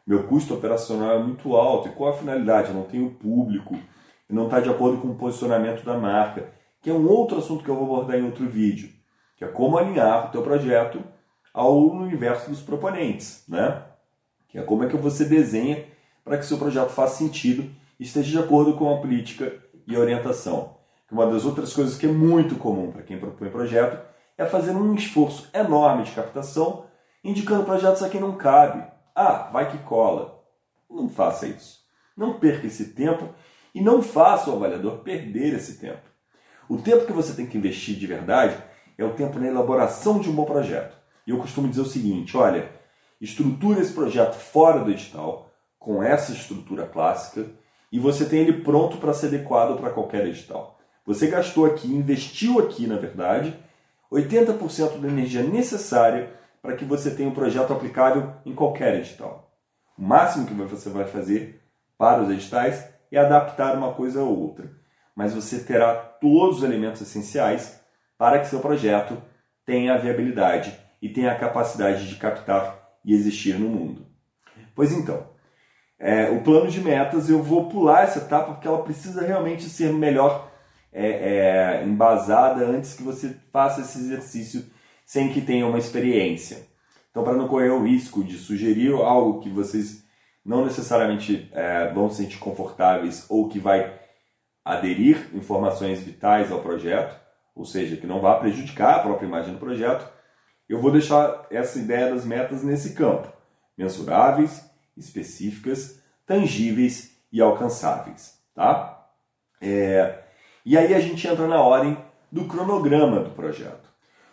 Meu 0.07 0.27
custo 0.27 0.55
operacional 0.55 1.17
é 1.17 1.23
muito 1.23 1.55
alto. 1.55 1.89
E 1.89 1.93
qual 1.93 2.15
a 2.15 2.17
finalidade? 2.17 2.69
Eu 2.69 2.75
não 2.75 2.85
tenho 2.85 3.11
público, 3.11 3.77
não 4.31 4.47
está 4.47 4.61
de 4.61 4.71
acordo 4.71 5.03
com 5.03 5.09
o 5.09 5.15
posicionamento 5.15 5.85
da 5.85 5.99
marca, 5.99 6.55
que 6.81 6.89
é 6.89 6.95
um 6.95 7.07
outro 7.07 7.37
assunto 7.37 7.63
que 7.63 7.69
eu 7.69 7.77
vou 7.77 7.85
abordar 7.85 8.19
em 8.19 8.25
outro 8.25 8.49
vídeo, 8.49 8.89
que 9.37 9.45
é 9.45 9.49
como 9.49 9.77
alinhar 9.77 10.29
o 10.29 10.31
teu 10.31 10.41
projeto 10.41 11.05
ao 11.59 11.77
universo 11.89 12.49
dos 12.49 12.61
proponentes, 12.61 13.43
né? 13.49 13.83
Que 14.49 14.59
é 14.59 14.63
como 14.63 14.85
é 14.85 14.87
que 14.87 14.97
você 14.97 15.25
desenha 15.25 15.85
para 16.25 16.39
que 16.39 16.47
seu 16.47 16.57
projeto 16.57 16.91
faça 16.91 17.17
sentido 17.17 17.69
e 17.99 18.05
esteja 18.05 18.31
de 18.31 18.39
acordo 18.39 18.75
com 18.75 18.95
a 18.95 19.01
política 19.01 19.53
e 19.85 19.97
orientação. 19.97 20.77
Uma 21.11 21.27
das 21.27 21.45
outras 21.45 21.73
coisas 21.73 21.99
que 21.99 22.07
é 22.07 22.13
muito 22.13 22.55
comum 22.55 22.93
para 22.93 23.03
quem 23.03 23.19
propõe 23.19 23.51
projeto 23.51 24.01
é 24.37 24.47
fazer 24.47 24.71
um 24.71 24.95
esforço 24.95 25.49
enorme 25.53 26.05
de 26.05 26.13
captação, 26.13 26.85
indicando 27.25 27.65
projetos 27.65 28.05
a 28.05 28.09
quem 28.09 28.21
não 28.21 28.37
cabe. 28.37 28.87
Ah, 29.13 29.51
vai 29.53 29.69
que 29.69 29.79
cola. 29.79 30.41
Não 30.89 31.09
faça 31.09 31.49
isso. 31.49 31.81
Não 32.17 32.39
perca 32.39 32.69
esse 32.69 32.91
tempo 32.91 33.31
e 33.75 33.81
não 33.81 34.01
faça 34.01 34.49
o 34.49 34.55
avaliador 34.55 34.99
perder 34.99 35.55
esse 35.55 35.79
tempo. 35.79 36.09
O 36.69 36.77
tempo 36.77 37.05
que 37.05 37.13
você 37.13 37.33
tem 37.33 37.47
que 37.47 37.59
investir 37.59 37.97
de 37.97 38.07
verdade 38.07 38.57
é 38.97 39.05
o 39.05 39.15
tempo 39.15 39.41
na 39.41 39.49
elaboração 39.49 40.21
de 40.21 40.31
um 40.31 40.35
bom 40.35 40.45
projeto. 40.45 40.98
E 41.29 41.31
eu 41.31 41.37
costumo 41.37 41.69
dizer 41.69 41.83
o 41.83 41.87
seguinte: 41.87 42.35
olha, 42.39 42.71
estrutura 43.21 43.81
esse 43.81 43.93
projeto 43.93 44.33
fora 44.33 44.83
do 44.83 44.91
edital, 44.91 45.53
com 45.79 46.03
essa 46.03 46.33
estrutura 46.33 46.87
clássica, 46.87 47.45
e 47.93 48.01
você 48.01 48.25
tem 48.25 48.41
ele 48.41 48.63
pronto 48.63 48.97
para 48.97 49.13
ser 49.13 49.27
adequado 49.27 49.79
para 49.79 49.91
qualquer 49.91 50.27
edital. 50.27 50.79
Você 51.05 51.27
gastou 51.27 51.67
aqui, 51.67 51.87
investiu 51.87 52.59
aqui, 52.59 52.87
na 52.87 52.97
verdade, 52.97 53.55
80% 54.11 55.01
da 55.01 55.09
energia 55.09 55.43
necessária 55.43 56.33
para 56.63 56.75
que 56.75 56.85
você 56.87 57.11
tenha 57.11 57.29
um 57.29 57.35
projeto 57.35 57.75
aplicável 57.75 58.33
em 58.47 58.55
qualquer 58.55 58.97
edital. 58.97 59.53
O 59.99 60.03
máximo 60.03 60.47
que 60.47 60.55
você 60.55 60.89
vai 60.89 61.05
fazer 61.05 61.63
para 61.99 62.23
os 62.23 62.31
editais 62.31 62.89
é 63.13 63.19
adaptar 63.19 63.77
uma 63.77 63.93
coisa 63.93 64.23
ou 64.23 64.35
outra, 64.35 64.71
mas 65.15 65.35
você 65.35 65.61
terá 65.61 65.95
todos 65.95 66.59
os 66.59 66.65
elementos 66.65 67.03
essenciais 67.03 67.81
para 68.17 68.39
que 68.39 68.49
seu 68.49 68.61
projeto 68.61 69.21
tenha 69.67 69.95
a 69.95 69.99
viabilidade 69.99 70.88
e 71.01 71.09
tem 71.09 71.29
a 71.29 71.39
capacidade 71.39 72.09
de 72.09 72.17
captar 72.17 72.89
e 73.05 73.15
existir 73.15 73.59
no 73.59 73.69
mundo. 73.69 74.07
Pois 74.75 74.93
então, 74.93 75.27
é, 75.99 76.31
o 76.31 76.43
plano 76.43 76.71
de 76.71 76.81
metas 76.81 77.29
eu 77.29 77.43
vou 77.43 77.69
pular 77.69 78.05
essa 78.05 78.21
etapa 78.21 78.53
porque 78.53 78.69
ela 78.69 78.83
precisa 78.83 79.27
realmente 79.27 79.65
ser 79.65 79.93
melhor 79.93 80.51
é, 80.93 81.09
é, 81.09 81.85
embasada 81.85 82.65
antes 82.65 82.95
que 82.95 83.03
você 83.03 83.37
faça 83.53 83.81
esse 83.81 83.99
exercício 83.99 84.65
sem 85.05 85.33
que 85.33 85.41
tenha 85.41 85.67
uma 85.67 85.79
experiência. 85.79 86.67
Então, 87.11 87.25
para 87.25 87.37
não 87.37 87.49
correr 87.49 87.71
o 87.71 87.83
risco 87.83 88.23
de 88.23 88.37
sugerir 88.37 88.93
algo 88.93 89.41
que 89.41 89.49
vocês 89.49 90.05
não 90.45 90.65
necessariamente 90.65 91.51
é, 91.53 91.93
vão 91.93 92.09
se 92.09 92.17
sentir 92.17 92.39
confortáveis 92.39 93.27
ou 93.29 93.49
que 93.49 93.59
vai 93.59 93.99
aderir 94.65 95.31
informações 95.35 96.01
vitais 96.01 96.53
ao 96.53 96.61
projeto, 96.61 97.19
ou 97.55 97.65
seja, 97.65 97.97
que 97.97 98.07
não 98.07 98.21
vá 98.21 98.35
prejudicar 98.37 98.97
a 98.97 98.99
própria 99.01 99.27
imagem 99.27 99.55
do 99.55 99.59
projeto, 99.59 100.09
eu 100.69 100.81
vou 100.81 100.91
deixar 100.91 101.47
essa 101.51 101.79
ideia 101.79 102.13
das 102.13 102.25
metas 102.25 102.63
nesse 102.63 102.95
campo: 102.95 103.33
mensuráveis, 103.77 104.69
específicas, 104.97 106.03
tangíveis 106.27 107.17
e 107.33 107.41
alcançáveis. 107.41 108.39
Tá? 108.55 109.07
É... 109.61 110.19
E 110.65 110.77
aí 110.77 110.95
a 110.95 111.01
gente 111.01 111.27
entra 111.27 111.47
na 111.47 111.63
ordem 111.63 111.97
do 112.31 112.45
cronograma 112.45 113.21
do 113.21 113.31
projeto. 113.31 113.89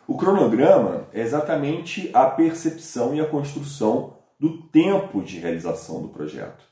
O 0.08 0.17
cronograma 0.17 1.08
é 1.13 1.21
exatamente 1.21 2.12
a 2.13 2.26
percepção 2.26 3.15
e 3.15 3.21
a 3.21 3.26
construção 3.26 4.17
do 4.39 4.63
tempo 4.63 5.24
de 5.24 5.39
realização 5.39 6.02
do 6.02 6.10
projeto. 6.10 6.63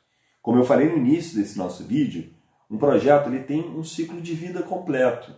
Como 0.42 0.60
eu 0.60 0.66
falei 0.66 0.90
no 0.90 0.98
início 0.98 1.40
desse 1.40 1.58
nosso 1.58 1.84
vídeo, 1.86 2.32
um 2.70 2.78
projeto 2.78 3.28
ele 3.28 3.44
tem 3.44 3.62
um 3.62 3.84
ciclo 3.84 4.22
de 4.22 4.34
vida 4.34 4.62
completo 4.62 5.34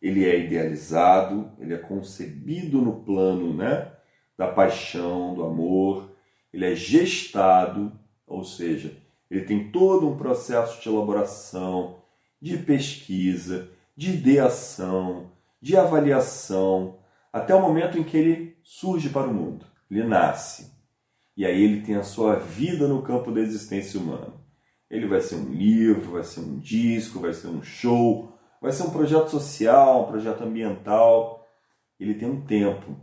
ele 0.00 0.24
é 0.24 0.38
idealizado, 0.38 1.50
ele 1.58 1.74
é 1.74 1.78
concebido 1.78 2.80
no 2.80 3.00
plano 3.00 3.54
né, 3.54 3.90
da 4.36 4.48
paixão, 4.48 5.34
do 5.34 5.44
amor, 5.44 6.12
ele 6.52 6.64
é 6.64 6.74
gestado, 6.74 7.92
ou 8.26 8.44
seja, 8.44 8.96
ele 9.30 9.44
tem 9.44 9.70
todo 9.70 10.08
um 10.08 10.16
processo 10.16 10.80
de 10.80 10.88
elaboração, 10.88 11.96
de 12.40 12.58
pesquisa, 12.58 13.68
de 13.96 14.12
ideação, 14.12 15.30
de 15.60 15.76
avaliação, 15.76 16.98
até 17.32 17.54
o 17.54 17.60
momento 17.60 17.98
em 17.98 18.04
que 18.04 18.16
ele 18.16 18.56
surge 18.62 19.08
para 19.08 19.28
o 19.28 19.34
mundo, 19.34 19.66
ele 19.90 20.04
nasce. 20.04 20.72
E 21.36 21.44
aí 21.44 21.62
ele 21.62 21.82
tem 21.82 21.96
a 21.96 22.02
sua 22.02 22.36
vida 22.36 22.88
no 22.88 23.02
campo 23.02 23.30
da 23.30 23.40
existência 23.40 24.00
humana. 24.00 24.32
Ele 24.90 25.06
vai 25.06 25.20
ser 25.20 25.34
um 25.34 25.52
livro, 25.52 26.12
vai 26.12 26.24
ser 26.24 26.40
um 26.40 26.58
disco, 26.58 27.20
vai 27.20 27.34
ser 27.34 27.48
um 27.48 27.62
show, 27.62 28.32
vai 28.66 28.72
ser 28.72 28.82
um 28.82 28.90
projeto 28.90 29.28
social, 29.28 30.02
um 30.02 30.10
projeto 30.10 30.42
ambiental. 30.42 31.46
Ele 32.00 32.14
tem 32.14 32.28
um 32.28 32.44
tempo 32.44 32.96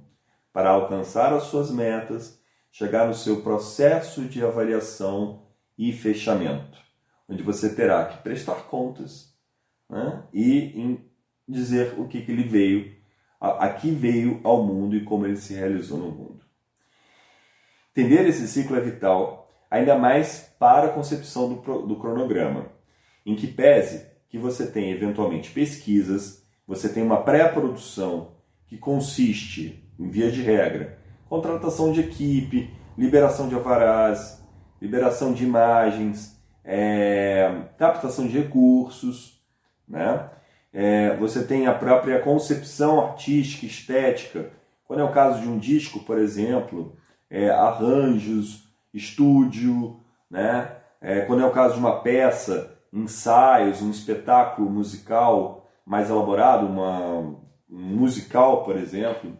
para 0.51 0.71
alcançar 0.71 1.31
as 1.31 1.43
suas 1.43 1.71
metas, 1.71 2.37
chegar 2.69 3.07
no 3.07 3.13
seu 3.13 3.41
processo 3.41 4.25
de 4.25 4.43
avaliação 4.43 5.43
e 5.77 5.93
fechamento, 5.93 6.77
onde 7.29 7.41
você 7.43 7.73
terá 7.73 8.03
que 8.03 8.21
prestar 8.21 8.55
contas 8.63 9.33
né, 9.89 10.23
e 10.33 10.99
dizer 11.47 11.97
o 11.97 12.09
que, 12.09 12.21
que 12.21 12.31
ele 12.33 12.43
veio, 12.43 12.93
aqui 13.39 13.89
veio 13.89 14.41
ao 14.43 14.65
mundo 14.65 14.97
e 14.97 15.05
como 15.05 15.25
ele 15.25 15.37
se 15.37 15.53
realizou 15.53 15.97
no 15.97 16.11
mundo. 16.11 16.43
Entender 17.91 18.27
esse 18.27 18.49
ciclo 18.49 18.75
é 18.75 18.81
vital, 18.81 19.49
ainda 19.71 19.97
mais 19.97 20.53
para 20.59 20.87
a 20.87 20.93
concepção 20.93 21.53
do, 21.53 21.87
do 21.87 21.95
cronograma, 21.95 22.69
em 23.25 23.33
que 23.33 23.47
pese 23.47 24.12
que 24.33 24.37
você 24.39 24.65
tem 24.65 24.89
eventualmente 24.89 25.51
pesquisas, 25.51 26.43
você 26.67 26.89
tem 26.89 27.03
uma 27.03 27.21
pré-produção 27.21 28.31
que 28.65 28.79
consiste, 28.79 29.87
em 29.99 30.09
via 30.09 30.31
de 30.31 30.41
regra, 30.41 30.97
contratação 31.29 31.91
de 31.91 31.99
equipe, 31.99 32.73
liberação 32.97 33.47
de 33.47 33.53
alvarás, 33.53 34.43
liberação 34.81 35.33
de 35.33 35.43
imagens, 35.43 36.35
é, 36.65 37.65
captação 37.77 38.25
de 38.25 38.35
recursos, 38.35 39.39
né? 39.87 40.27
É, 40.73 41.15
você 41.17 41.43
tem 41.43 41.67
a 41.67 41.73
própria 41.75 42.19
concepção 42.19 43.05
artística, 43.05 43.67
estética. 43.67 44.49
Quando 44.87 45.01
é 45.01 45.03
o 45.03 45.11
caso 45.11 45.41
de 45.41 45.47
um 45.47 45.59
disco, 45.59 45.99
por 45.99 46.17
exemplo, 46.17 46.97
é, 47.29 47.51
arranjos, 47.51 48.67
estúdio, 48.91 49.99
né? 50.27 50.75
É, 50.99 51.21
quando 51.21 51.43
é 51.43 51.45
o 51.45 51.51
caso 51.51 51.75
de 51.75 51.79
uma 51.79 52.01
peça, 52.01 52.72
ensaios, 52.93 53.81
um 53.81 53.89
espetáculo 53.89 54.69
musical 54.69 55.67
mais 55.85 56.09
elaborado, 56.09 56.67
uma, 56.67 57.19
um 57.19 57.37
musical, 57.69 58.63
por 58.63 58.77
exemplo. 58.77 59.35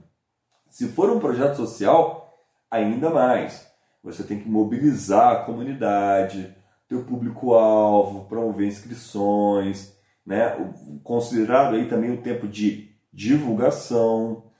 Se 0.67 0.87
for 0.89 1.09
um 1.11 1.19
projeto 1.19 1.55
social, 1.55 2.33
ainda 2.69 3.09
mais. 3.11 3.71
Você 4.03 4.23
tem 4.23 4.39
que 4.39 4.49
mobilizar 4.49 5.31
a 5.31 5.43
comunidade, 5.45 6.53
teu 6.89 7.03
público-alvo, 7.03 8.25
promover 8.25 8.67
inscrições, 8.67 9.95
né? 10.25 10.55
considerado 11.03 11.75
aí 11.75 11.87
também 11.87 12.11
o 12.11 12.21
tempo 12.21 12.47
de 12.47 12.89
divulgação, 13.13 14.51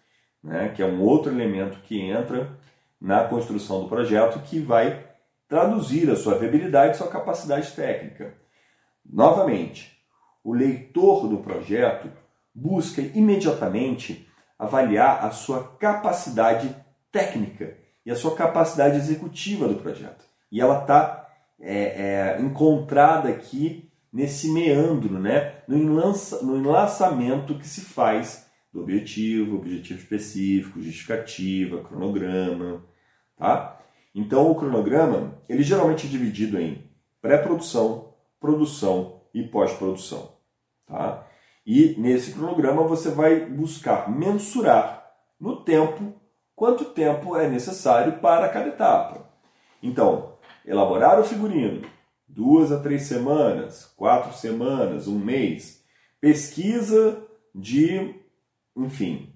né? 0.42 0.70
que 0.70 0.82
é 0.82 0.86
um 0.86 1.02
outro 1.02 1.32
elemento 1.32 1.80
que 1.82 2.00
entra 2.00 2.58
na 3.02 3.24
construção 3.26 3.82
do 3.82 3.90
projeto 3.90 4.40
que 4.44 4.60
vai 4.60 5.04
traduzir 5.48 6.10
a 6.10 6.16
sua 6.16 6.38
viabilidade 6.38 6.96
e 6.96 6.98
sua 6.98 7.08
capacidade 7.08 7.72
técnica. 7.72 8.43
Novamente, 9.06 9.98
o 10.44 10.54
leitor 10.54 11.28
do 11.28 11.38
projeto 11.38 12.10
busca 12.54 13.02
imediatamente 13.02 14.28
avaliar 14.58 15.26
a 15.26 15.32
sua 15.32 15.76
capacidade 15.78 16.76
técnica 17.12 17.78
e 18.06 18.12
a 18.12 18.16
sua 18.16 18.36
capacidade 18.36 18.98
executiva 18.98 19.68
do 19.68 19.76
projeto. 19.76 20.26
E 20.52 20.62
ela 20.62 20.82
está 20.82 21.28
é, 21.60 22.38
é, 22.38 22.42
encontrada 22.42 23.30
aqui 23.30 23.90
nesse 24.12 24.52
meandro, 24.52 25.20
né? 25.20 25.56
no, 25.68 25.78
enlaça, 25.78 26.44
no 26.44 26.58
enlaçamento 26.58 27.58
que 27.58 27.68
se 27.68 27.82
faz 27.82 28.48
do 28.72 28.82
objetivo, 28.82 29.58
objetivo 29.58 30.00
específico, 30.00 30.82
justificativa, 30.82 31.84
cronograma, 31.84 32.84
Tá? 33.38 33.80
Então 34.14 34.50
o 34.50 34.56
cronograma 34.56 35.38
ele 35.50 35.64
geralmente 35.64 36.08
é 36.08 36.10
dividido 36.10 36.60
em 36.60 36.84
pré-produção, 37.22 38.13
produção 38.44 39.22
e 39.34 39.42
pós-produção. 39.42 40.34
Tá? 40.86 41.26
E 41.66 41.96
nesse 41.98 42.34
cronograma 42.34 42.84
você 42.84 43.10
vai 43.10 43.46
buscar 43.46 44.12
mensurar 44.12 45.10
no 45.40 45.64
tempo 45.64 46.14
quanto 46.54 46.84
tempo 46.84 47.38
é 47.38 47.48
necessário 47.50 48.20
para 48.20 48.50
cada 48.50 48.68
etapa. 48.68 49.32
Então, 49.82 50.38
elaborar 50.66 51.22
o 51.22 51.24
figurino, 51.24 51.88
duas 52.28 52.70
a 52.70 52.82
três 52.82 53.04
semanas, 53.04 53.86
quatro 53.96 54.34
semanas, 54.34 55.08
um 55.08 55.18
mês, 55.18 55.82
pesquisa 56.20 57.26
de, 57.56 58.14
enfim, 58.76 59.34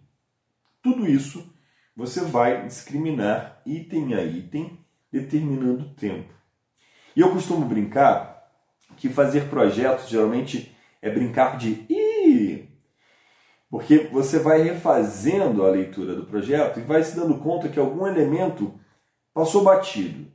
tudo 0.81 1.07
isso 1.07 1.49
você 1.95 2.25
vai 2.25 2.67
discriminar 2.67 3.61
item 3.65 4.15
a 4.15 4.23
item, 4.25 4.85
determinando 5.09 5.85
o 5.85 5.93
tempo. 5.95 6.33
E 7.15 7.21
eu 7.21 7.31
costumo 7.31 7.65
brincar 7.65 8.36
que 8.95 9.09
fazer 9.09 9.49
projetos 9.49 10.09
geralmente 10.09 10.75
é 11.01 11.09
brincar 11.09 11.57
de 11.57 11.85
ih, 11.89 12.67
porque 13.69 14.09
você 14.11 14.39
vai 14.39 14.61
refazendo 14.61 15.65
a 15.65 15.69
leitura 15.69 16.15
do 16.15 16.25
projeto 16.25 16.79
e 16.79 16.83
vai 16.83 17.03
se 17.03 17.15
dando 17.15 17.37
conta 17.37 17.67
que 17.67 17.79
algum 17.79 18.07
elemento 18.07 18.73
passou 19.33 19.63
batido. 19.63 20.25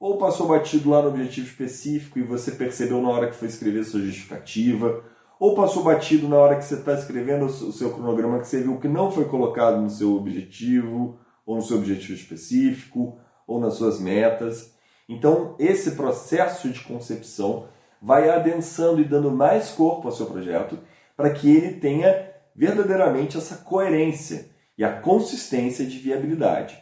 Ou 0.00 0.16
passou 0.16 0.46
batido 0.46 0.90
lá 0.90 1.02
no 1.02 1.08
objetivo 1.08 1.46
específico 1.46 2.18
e 2.18 2.22
você 2.22 2.52
percebeu 2.52 3.02
na 3.02 3.08
hora 3.08 3.28
que 3.28 3.36
foi 3.36 3.48
escrever 3.48 3.84
sua 3.84 4.00
justificativa, 4.00 5.02
ou 5.40 5.54
passou 5.54 5.82
batido 5.82 6.28
na 6.28 6.36
hora 6.36 6.56
que 6.56 6.64
você 6.64 6.74
está 6.74 6.94
escrevendo 6.94 7.46
o 7.46 7.72
seu 7.72 7.92
cronograma 7.92 8.38
que 8.38 8.46
você 8.46 8.62
viu 8.62 8.78
que 8.78 8.88
não 8.88 9.10
foi 9.10 9.26
colocado 9.26 9.80
no 9.80 9.90
seu 9.90 10.14
objetivo, 10.14 11.18
ou 11.44 11.56
no 11.56 11.62
seu 11.62 11.78
objetivo 11.78 12.14
específico, 12.14 13.18
ou 13.46 13.60
nas 13.60 13.74
suas 13.74 14.00
metas. 14.00 14.74
Então, 15.08 15.56
esse 15.58 15.92
processo 15.92 16.68
de 16.68 16.80
concepção 16.80 17.68
vai 18.00 18.30
adensando 18.30 19.00
e 19.00 19.04
dando 19.04 19.30
mais 19.30 19.70
corpo 19.70 20.08
ao 20.08 20.14
seu 20.14 20.26
projeto 20.26 20.78
para 21.16 21.30
que 21.30 21.54
ele 21.54 21.74
tenha 21.80 22.30
verdadeiramente 22.54 23.36
essa 23.36 23.56
coerência 23.56 24.50
e 24.76 24.84
a 24.84 24.92
consistência 24.92 25.84
de 25.84 25.98
viabilidade. 25.98 26.78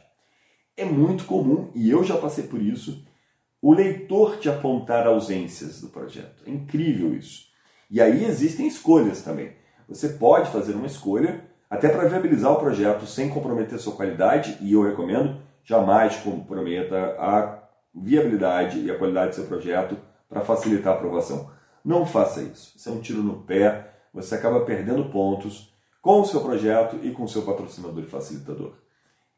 É 0.77 0.85
muito 0.85 1.25
comum, 1.25 1.71
e 1.75 1.91
eu 1.91 2.05
já 2.05 2.19
passei 2.19 2.45
por 2.45 2.61
isso, 2.61 3.03
o 3.63 3.73
leitor 3.73 4.39
te 4.39 4.49
apontar 4.49 5.07
ausências 5.07 5.81
do 5.81 5.89
projeto. 5.89 6.43
É 6.47 6.51
incrível 6.51 7.15
isso. 7.15 7.47
E 7.91 8.01
aí 8.01 8.25
existem 8.25 8.67
escolhas 8.67 9.23
também. 9.23 9.53
Você 9.89 10.11
pode 10.11 10.51
fazer 10.51 10.75
uma 10.75 10.87
escolha 10.87 11.45
até 11.69 11.89
para 11.89 12.09
viabilizar 12.09 12.53
o 12.53 12.61
projeto 12.61 13.07
sem 13.07 13.29
comprometer 13.29 13.79
sua 13.79 13.97
qualidade, 13.97 14.59
e 14.61 14.73
eu 14.73 14.83
recomendo 14.83 15.41
jamais 15.65 16.17
comprometa 16.17 17.17
a 17.19 17.63
viabilidade 17.95 18.81
e 18.81 18.91
a 18.91 18.99
qualidade 18.99 19.31
do 19.31 19.35
seu 19.37 19.47
projeto 19.47 19.97
para 20.37 20.45
facilitar 20.45 20.93
a 20.93 20.97
aprovação. 20.97 21.51
Não 21.83 22.05
faça 22.05 22.43
isso. 22.43 22.77
Isso 22.77 22.89
é 22.89 22.93
um 22.93 23.01
tiro 23.01 23.23
no 23.23 23.43
pé, 23.43 23.91
você 24.13 24.35
acaba 24.35 24.61
perdendo 24.61 25.09
pontos 25.09 25.73
com 26.03 26.21
o 26.21 26.27
seu 26.27 26.43
projeto 26.43 26.99
e 27.03 27.11
com 27.11 27.25
o 27.25 27.29
seu 27.29 27.43
patrocinador 27.43 28.03
e 28.03 28.07
facilitador. 28.07 28.75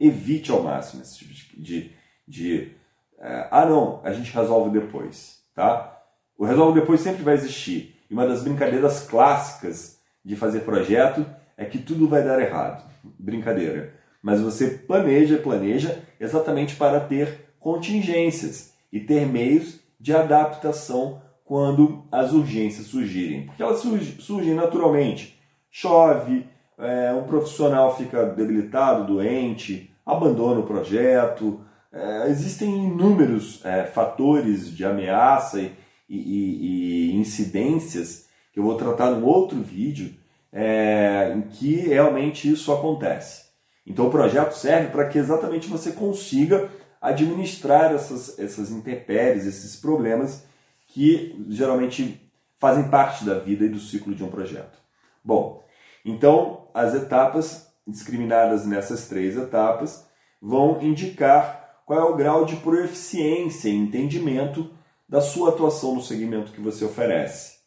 Evite 0.01 0.51
ao 0.51 0.63
máximo 0.63 1.03
esse 1.03 1.19
tipo 1.19 1.33
de. 1.61 1.93
de, 2.27 2.73
uh, 3.17 3.49
ah, 3.51 3.67
não, 3.67 4.01
a 4.03 4.13
gente 4.13 4.33
resolve 4.33 4.71
depois. 4.79 5.41
Tá? 5.55 6.03
O 6.37 6.45
resolve 6.45 6.81
depois 6.81 7.01
sempre 7.01 7.23
vai 7.23 7.35
existir. 7.35 7.97
E 8.11 8.15
uma 8.15 8.27
das 8.27 8.43
brincadeiras 8.43 9.07
clássicas 9.07 10.01
de 10.25 10.35
fazer 10.35 10.61
projeto 10.61 11.25
é 11.57 11.65
que 11.65 11.79
tudo 11.79 12.09
vai 12.09 12.25
dar 12.25 12.41
errado. 12.41 12.89
Brincadeira. 13.19 13.95
Mas 14.23 14.41
você 14.41 14.69
planeja, 14.69 15.39
planeja 15.39 16.03
exatamente 16.19 16.75
para 16.77 17.01
ter 17.01 17.55
contingências 17.61 18.73
e 18.93 19.01
ter 19.01 19.27
meios 19.27 19.81
de 19.99 20.15
adaptação 20.15 21.21
quando 21.45 22.05
as 22.13 22.33
urgências 22.33 22.87
surgirem. 22.87 23.47
Porque 23.47 23.63
elas 23.63 23.81
surgem 24.21 24.55
naturalmente. 24.55 25.39
Chove, 25.71 26.47
é, 26.79 27.13
um 27.13 27.25
profissional 27.25 27.97
fica 27.97 28.27
debilitado, 28.27 29.07
doente, 29.07 29.91
abandona 30.05 30.61
o 30.61 30.67
projeto. 30.67 31.61
É, 31.93 32.29
existem 32.29 32.87
inúmeros 32.87 33.65
é, 33.65 33.85
fatores 33.85 34.75
de 34.75 34.85
ameaça 34.85 35.61
e, 35.61 35.73
e, 36.09 37.11
e, 37.11 37.17
incidências 37.17 38.29
que 38.53 38.61
eu 38.61 38.65
vou 38.65 38.77
tratar 38.77 39.11
num 39.11 39.27
outro 39.27 39.61
vídeo 39.61 40.15
é, 40.53 41.33
em 41.35 41.43
que 41.43 41.77
realmente 41.77 42.51
isso 42.51 42.73
acontece. 42.73 43.49
Então 43.87 44.07
o 44.07 44.11
projeto 44.11 44.53
serve 44.53 44.89
para 44.89 45.09
que 45.09 45.19
exatamente 45.19 45.67
você 45.67 45.93
consiga 45.93 46.71
administrar 47.01 47.93
essas, 47.95 48.39
essas 48.39 48.71
intempéries, 48.71 49.47
esses 49.47 49.77
problemas 49.77 50.45
que 50.87 51.45
geralmente 51.49 52.31
fazem 52.59 52.89
parte 52.89 53.25
da 53.25 53.39
vida 53.39 53.65
e 53.65 53.69
do 53.69 53.79
ciclo 53.79 54.15
de 54.15 54.25
um 54.25 54.31
projeto. 54.31 54.79
Bom, 55.25 55.65
então 56.05 56.69
as 56.75 56.95
etapas 56.95 57.69
discriminadas 57.87 58.67
nessas 58.67 59.09
três 59.09 59.37
etapas 59.37 60.07
vão 60.41 60.81
indicar 60.83 61.83
qual 61.87 62.01
é 62.01 62.05
o 62.05 62.17
grau 62.17 62.45
de 62.45 62.57
proeficiência 62.57 63.69
e 63.69 63.77
entendimento 63.77 64.71
da 65.09 65.21
sua 65.21 65.49
atuação 65.49 65.95
no 65.95 66.03
segmento 66.03 66.53
que 66.53 66.61
você 66.61 66.85
oferece. 66.85 67.59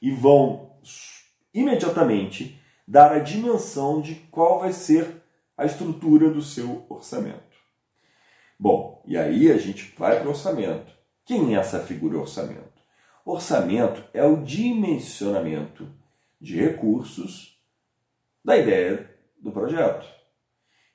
E 0.00 0.10
vão 0.10 0.70
imediatamente 1.52 2.60
dar 2.88 3.12
a 3.12 3.18
dimensão 3.18 4.00
de 4.00 4.14
qual 4.30 4.60
vai 4.60 4.72
ser 4.72 5.22
a 5.56 5.64
estrutura 5.64 6.30
do 6.30 6.40
seu 6.40 6.84
orçamento. 6.88 7.45
Bom, 8.58 9.02
e 9.06 9.16
aí 9.16 9.50
a 9.50 9.58
gente 9.58 9.94
vai 9.98 10.18
para 10.18 10.26
o 10.26 10.30
orçamento. 10.30 10.92
Quem 11.24 11.54
é 11.54 11.58
essa 11.58 11.80
figura 11.80 12.18
orçamento? 12.18 12.82
Orçamento 13.24 14.04
é 14.14 14.24
o 14.24 14.42
dimensionamento 14.42 15.88
de 16.40 16.56
recursos 16.56 17.60
da 18.44 18.56
ideia 18.56 19.10
do 19.42 19.50
projeto. 19.50 20.06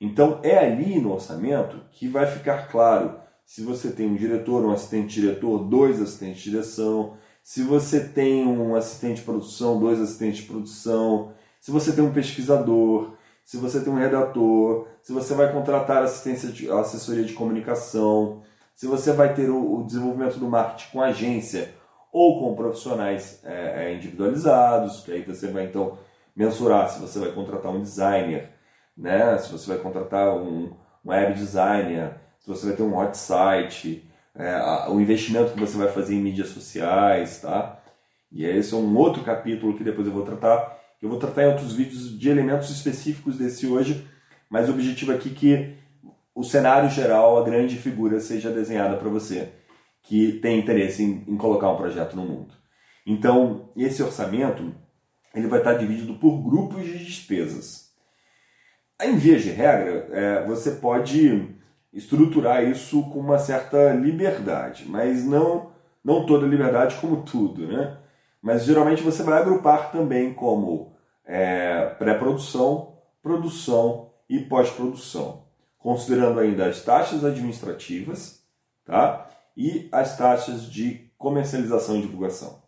Então 0.00 0.40
é 0.42 0.58
ali 0.58 0.98
no 0.98 1.12
orçamento 1.12 1.80
que 1.92 2.08
vai 2.08 2.26
ficar 2.26 2.68
claro 2.68 3.20
se 3.44 3.62
você 3.62 3.92
tem 3.92 4.08
um 4.08 4.16
diretor, 4.16 4.64
um 4.64 4.72
assistente 4.72 5.20
diretor, 5.20 5.58
dois 5.58 6.00
assistentes 6.00 6.42
de 6.42 6.50
direção, 6.50 7.16
se 7.42 7.62
você 7.62 8.08
tem 8.08 8.46
um 8.46 8.74
assistente 8.74 9.18
de 9.18 9.22
produção, 9.24 9.78
dois 9.78 10.00
assistentes 10.00 10.40
de 10.40 10.46
produção, 10.46 11.34
se 11.60 11.70
você 11.70 11.92
tem 11.92 12.02
um 12.02 12.12
pesquisador, 12.12 13.14
se 13.44 13.56
você 13.56 13.80
tem 13.80 13.92
um 13.92 13.98
redator, 13.98 14.86
se 15.02 15.12
você 15.12 15.34
vai 15.34 15.52
contratar 15.52 16.02
assistência 16.02 16.48
de, 16.48 16.70
assessoria 16.70 17.24
de 17.24 17.32
comunicação, 17.32 18.42
se 18.74 18.86
você 18.86 19.12
vai 19.12 19.34
ter 19.34 19.50
o, 19.50 19.80
o 19.80 19.84
desenvolvimento 19.84 20.38
do 20.38 20.48
marketing 20.48 20.90
com 20.92 21.02
agência 21.02 21.74
ou 22.12 22.40
com 22.40 22.54
profissionais 22.54 23.40
é, 23.44 23.86
é, 23.86 23.94
individualizados, 23.94 25.00
que 25.00 25.12
aí 25.12 25.22
você 25.22 25.48
vai 25.48 25.64
então 25.64 25.98
mensurar 26.34 26.88
se 26.88 27.00
você 27.00 27.18
vai 27.18 27.32
contratar 27.32 27.72
um 27.72 27.80
designer, 27.80 28.50
né? 28.96 29.36
se 29.38 29.50
você 29.50 29.68
vai 29.72 29.78
contratar 29.78 30.34
um, 30.36 30.74
um 31.04 31.10
web 31.10 31.34
designer, 31.34 32.14
se 32.38 32.48
você 32.48 32.66
vai 32.66 32.76
ter 32.76 32.82
um 32.82 32.96
hot 32.96 33.16
site, 33.16 34.08
é, 34.34 34.88
o 34.88 35.00
investimento 35.00 35.52
que 35.52 35.60
você 35.60 35.76
vai 35.76 35.88
fazer 35.88 36.14
em 36.14 36.20
mídias 36.20 36.48
sociais, 36.48 37.40
tá? 37.40 37.78
E 38.30 38.46
esse 38.46 38.72
é 38.72 38.76
um 38.76 38.96
outro 38.96 39.22
capítulo 39.22 39.76
que 39.76 39.84
depois 39.84 40.06
eu 40.06 40.12
vou 40.12 40.24
tratar. 40.24 40.80
Eu 41.02 41.08
vou 41.08 41.18
tratar 41.18 41.42
em 41.42 41.48
outros 41.48 41.72
vídeos 41.74 42.16
de 42.16 42.30
elementos 42.30 42.70
específicos 42.70 43.36
desse 43.36 43.66
hoje, 43.66 44.06
mas 44.48 44.68
o 44.68 44.72
objetivo 44.72 45.10
aqui 45.10 45.30
é 45.30 45.34
que 45.34 45.74
o 46.32 46.44
cenário 46.44 46.88
geral, 46.88 47.36
a 47.36 47.44
grande 47.44 47.76
figura 47.76 48.20
seja 48.20 48.52
desenhada 48.52 48.96
para 48.96 49.08
você 49.08 49.48
que 50.00 50.34
tem 50.34 50.60
interesse 50.60 51.02
em, 51.02 51.24
em, 51.26 51.36
colocar 51.36 51.70
um 51.70 51.76
projeto 51.76 52.14
no 52.14 52.24
mundo. 52.24 52.54
Então, 53.04 53.70
esse 53.76 54.00
orçamento 54.00 54.72
ele 55.34 55.48
vai 55.48 55.58
estar 55.58 55.74
dividido 55.74 56.14
por 56.14 56.40
grupos 56.40 56.84
de 56.84 57.04
despesas. 57.04 57.90
Em 59.02 59.16
via 59.16 59.38
de 59.38 59.50
regra, 59.50 60.08
é, 60.12 60.46
você 60.46 60.70
pode 60.70 61.48
estruturar 61.92 62.62
isso 62.62 63.02
com 63.10 63.18
uma 63.18 63.38
certa 63.38 63.92
liberdade, 63.92 64.84
mas 64.88 65.24
não, 65.24 65.72
não 66.04 66.26
toda 66.26 66.46
liberdade 66.46 66.94
como 67.00 67.22
tudo, 67.22 67.66
né? 67.66 67.98
Mas 68.40 68.64
geralmente 68.64 69.02
você 69.02 69.22
vai 69.22 69.40
agrupar 69.40 69.90
também 69.90 70.32
como 70.32 70.91
é, 71.24 71.86
pré-produção, 71.98 72.98
produção 73.22 74.10
e 74.28 74.40
pós-produção, 74.40 75.44
considerando 75.78 76.40
ainda 76.40 76.66
as 76.66 76.82
taxas 76.82 77.24
administrativas, 77.24 78.44
tá? 78.84 79.28
E 79.56 79.88
as 79.92 80.16
taxas 80.16 80.64
de 80.70 81.10
comercialização 81.18 81.96
e 81.96 82.02
divulgação, 82.02 82.62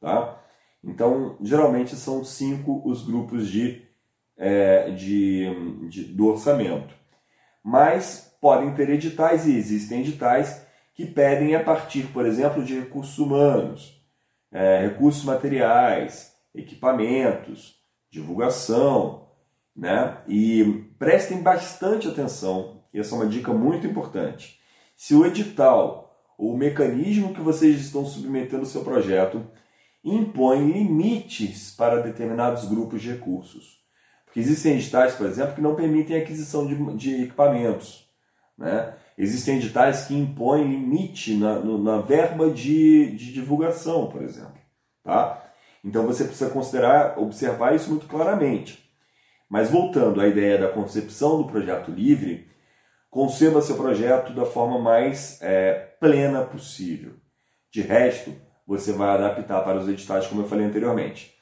tá? 0.00 0.38
Então, 0.82 1.36
geralmente 1.42 1.94
são 1.96 2.24
cinco 2.24 2.82
os 2.88 3.04
grupos 3.04 3.48
de, 3.48 3.82
é, 4.36 4.90
de, 4.90 5.88
de 5.88 6.04
do 6.04 6.28
orçamento. 6.28 6.94
Mas 7.62 8.34
podem 8.40 8.74
ter 8.74 8.88
editais 8.88 9.46
e 9.46 9.54
existem 9.54 10.00
editais 10.00 10.66
que 10.94 11.04
pedem 11.04 11.54
a 11.54 11.62
partir, 11.62 12.04
por 12.12 12.24
exemplo, 12.24 12.64
de 12.64 12.78
recursos 12.78 13.18
humanos, 13.18 14.02
é, 14.50 14.86
recursos 14.86 15.24
materiais, 15.24 16.34
equipamentos, 16.54 17.79
divulgação, 18.10 19.28
né? 19.74 20.18
E 20.26 20.84
prestem 20.98 21.42
bastante 21.42 22.08
atenção, 22.08 22.82
essa 22.92 23.14
é 23.14 23.18
uma 23.18 23.26
dica 23.26 23.52
muito 23.52 23.86
importante. 23.86 24.60
Se 24.96 25.14
o 25.14 25.24
edital 25.24 26.10
ou 26.36 26.54
o 26.54 26.56
mecanismo 26.56 27.34
que 27.34 27.40
vocês 27.40 27.80
estão 27.80 28.04
submetendo 28.04 28.60
ao 28.62 28.66
seu 28.66 28.82
projeto 28.82 29.46
impõe 30.02 30.72
limites 30.72 31.70
para 31.70 32.00
determinados 32.00 32.64
grupos 32.64 33.02
de 33.02 33.10
recursos. 33.10 33.80
Porque 34.24 34.40
existem 34.40 34.74
editais, 34.74 35.14
por 35.14 35.26
exemplo, 35.26 35.54
que 35.54 35.60
não 35.60 35.74
permitem 35.74 36.16
aquisição 36.16 36.66
de, 36.66 36.96
de 36.96 37.24
equipamentos. 37.24 38.08
Né? 38.56 38.94
Existem 39.18 39.56
editais 39.56 40.06
que 40.06 40.14
impõem 40.14 40.68
limite 40.68 41.34
na, 41.34 41.58
na 41.60 42.00
verba 42.00 42.50
de, 42.50 43.14
de 43.16 43.32
divulgação, 43.32 44.08
por 44.08 44.22
exemplo. 44.22 44.58
Tá? 45.02 45.39
Então 45.84 46.06
você 46.06 46.24
precisa 46.24 46.50
considerar, 46.50 47.18
observar 47.18 47.74
isso 47.74 47.90
muito 47.90 48.06
claramente. 48.06 48.90
Mas 49.48 49.70
voltando 49.70 50.20
à 50.20 50.28
ideia 50.28 50.58
da 50.58 50.68
concepção 50.68 51.42
do 51.42 51.48
projeto 51.48 51.90
livre, 51.90 52.48
conceba 53.10 53.60
seu 53.60 53.76
projeto 53.76 54.32
da 54.32 54.46
forma 54.46 54.78
mais 54.78 55.40
é, 55.42 55.72
plena 55.98 56.44
possível. 56.44 57.14
De 57.70 57.80
resto, 57.80 58.32
você 58.66 58.92
vai 58.92 59.10
adaptar 59.10 59.62
para 59.64 59.78
os 59.78 59.88
editais, 59.88 60.26
como 60.26 60.42
eu 60.42 60.48
falei 60.48 60.66
anteriormente. 60.66 61.34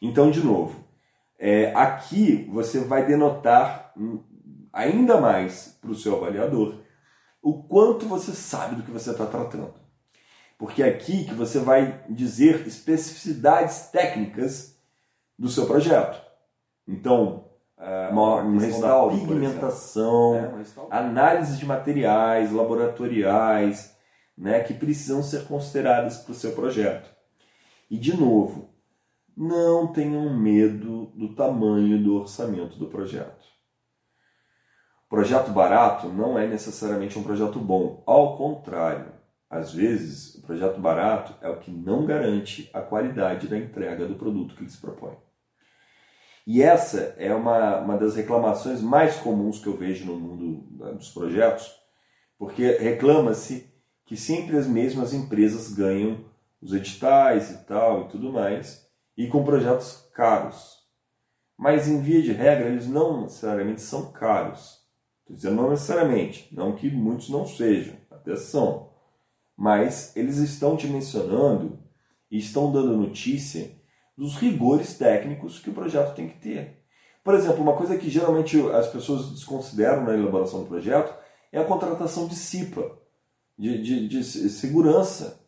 Então, 0.00 0.30
de 0.30 0.40
novo, 0.40 0.84
é, 1.38 1.72
aqui 1.74 2.48
você 2.52 2.80
vai 2.80 3.04
denotar 3.04 3.92
ainda 4.72 5.20
mais 5.20 5.76
para 5.80 5.90
o 5.90 5.94
seu 5.94 6.16
avaliador 6.16 6.80
o 7.42 7.62
quanto 7.62 8.06
você 8.06 8.32
sabe 8.32 8.76
do 8.76 8.82
que 8.82 8.90
você 8.90 9.10
está 9.10 9.26
tratando. 9.26 9.74
Porque 10.58 10.82
é 10.82 10.88
aqui 10.88 11.24
que 11.24 11.34
você 11.34 11.60
vai 11.60 12.04
dizer 12.10 12.66
especificidades 12.66 13.90
técnicas 13.92 14.76
do 15.38 15.48
seu 15.48 15.66
projeto. 15.66 16.20
Então, 16.86 17.44
é, 17.78 18.08
uma, 18.08 18.42
uma 18.42 18.60
restauro, 18.60 19.16
pigmentação, 19.16 20.34
é, 20.34 20.50
análise 20.90 21.56
de 21.56 21.64
materiais 21.64 22.50
laboratoriais, 22.50 23.96
né, 24.36 24.60
que 24.60 24.74
precisam 24.74 25.22
ser 25.22 25.44
consideradas 25.46 26.18
para 26.18 26.32
o 26.32 26.34
seu 26.34 26.52
projeto. 26.52 27.08
E 27.88 27.96
de 27.96 28.16
novo, 28.16 28.74
não 29.36 29.86
tenham 29.92 30.36
medo 30.36 31.12
do 31.14 31.34
tamanho 31.36 32.02
do 32.02 32.16
orçamento 32.16 32.76
do 32.76 32.88
projeto. 32.88 33.46
Projeto 35.08 35.52
barato 35.52 36.08
não 36.08 36.36
é 36.36 36.46
necessariamente 36.46 37.18
um 37.18 37.22
projeto 37.22 37.60
bom. 37.60 38.02
Ao 38.04 38.36
contrário, 38.36 39.17
às 39.50 39.72
vezes 39.72 40.34
o 40.34 40.42
projeto 40.42 40.80
barato 40.80 41.34
é 41.40 41.48
o 41.48 41.58
que 41.58 41.70
não 41.70 42.04
garante 42.04 42.68
a 42.72 42.80
qualidade 42.80 43.48
da 43.48 43.56
entrega 43.56 44.06
do 44.06 44.16
produto 44.16 44.54
que 44.54 44.62
ele 44.62 44.70
se 44.70 44.80
propõe. 44.80 45.16
E 46.46 46.62
essa 46.62 47.14
é 47.18 47.34
uma, 47.34 47.78
uma 47.78 47.98
das 47.98 48.16
reclamações 48.16 48.80
mais 48.80 49.16
comuns 49.16 49.58
que 49.58 49.66
eu 49.66 49.76
vejo 49.76 50.06
no 50.06 50.18
mundo 50.18 50.62
dos 50.94 51.10
projetos, 51.10 51.70
porque 52.38 52.70
reclama-se 52.78 53.70
que 54.06 54.16
sempre 54.16 54.56
as 54.56 54.66
mesmas 54.66 55.12
empresas 55.12 55.72
ganham 55.74 56.24
os 56.60 56.72
editais 56.72 57.50
e 57.50 57.58
tal 57.66 58.06
e 58.06 58.08
tudo 58.08 58.32
mais, 58.32 58.88
e 59.16 59.26
com 59.26 59.44
projetos 59.44 60.08
caros. 60.14 60.78
Mas 61.56 61.88
em 61.88 62.00
via 62.00 62.22
de 62.22 62.32
regra, 62.32 62.68
eles 62.68 62.86
não 62.86 63.22
necessariamente 63.22 63.80
são 63.80 64.10
caros. 64.12 64.78
Estou 65.20 65.36
dizendo 65.36 65.56
não 65.56 65.70
necessariamente, 65.70 66.48
não 66.50 66.74
que 66.74 66.90
muitos 66.90 67.28
não 67.28 67.46
sejam, 67.46 67.94
até 68.10 68.36
são. 68.36 68.87
Mas 69.58 70.16
eles 70.16 70.36
estão 70.36 70.76
te 70.76 70.86
mencionando 70.86 71.80
e 72.30 72.38
estão 72.38 72.70
dando 72.70 72.96
notícia 72.96 73.72
dos 74.16 74.36
rigores 74.36 74.96
técnicos 74.96 75.58
que 75.58 75.70
o 75.70 75.74
projeto 75.74 76.14
tem 76.14 76.28
que 76.28 76.38
ter. 76.38 76.78
Por 77.24 77.34
exemplo, 77.34 77.60
uma 77.60 77.76
coisa 77.76 77.98
que 77.98 78.08
geralmente 78.08 78.56
as 78.70 78.86
pessoas 78.86 79.30
desconsideram 79.30 80.04
na 80.04 80.14
elaboração 80.14 80.60
do 80.60 80.66
projeto 80.66 81.12
é 81.50 81.58
a 81.58 81.64
contratação 81.64 82.28
de 82.28 82.36
CIPA, 82.36 82.98
de, 83.58 83.82
de, 83.82 84.08
de 84.08 84.24
segurança, 84.24 85.40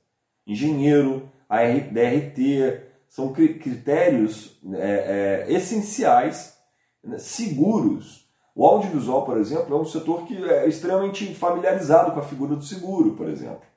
engenheiro, 0.44 1.30
DRT, 1.48 2.82
são 3.08 3.32
critérios 3.32 4.58
é, 4.74 5.46
é, 5.48 5.52
essenciais, 5.52 6.56
né, 7.02 7.18
seguros. 7.18 8.28
O 8.54 8.66
audiovisual, 8.66 9.24
por 9.24 9.38
exemplo, 9.38 9.74
é 9.74 9.80
um 9.80 9.84
setor 9.84 10.26
que 10.26 10.36
é 10.36 10.68
extremamente 10.68 11.32
familiarizado 11.34 12.12
com 12.12 12.20
a 12.20 12.24
figura 12.24 12.56
do 12.56 12.64
seguro, 12.64 13.14
por 13.14 13.28
exemplo, 13.28 13.69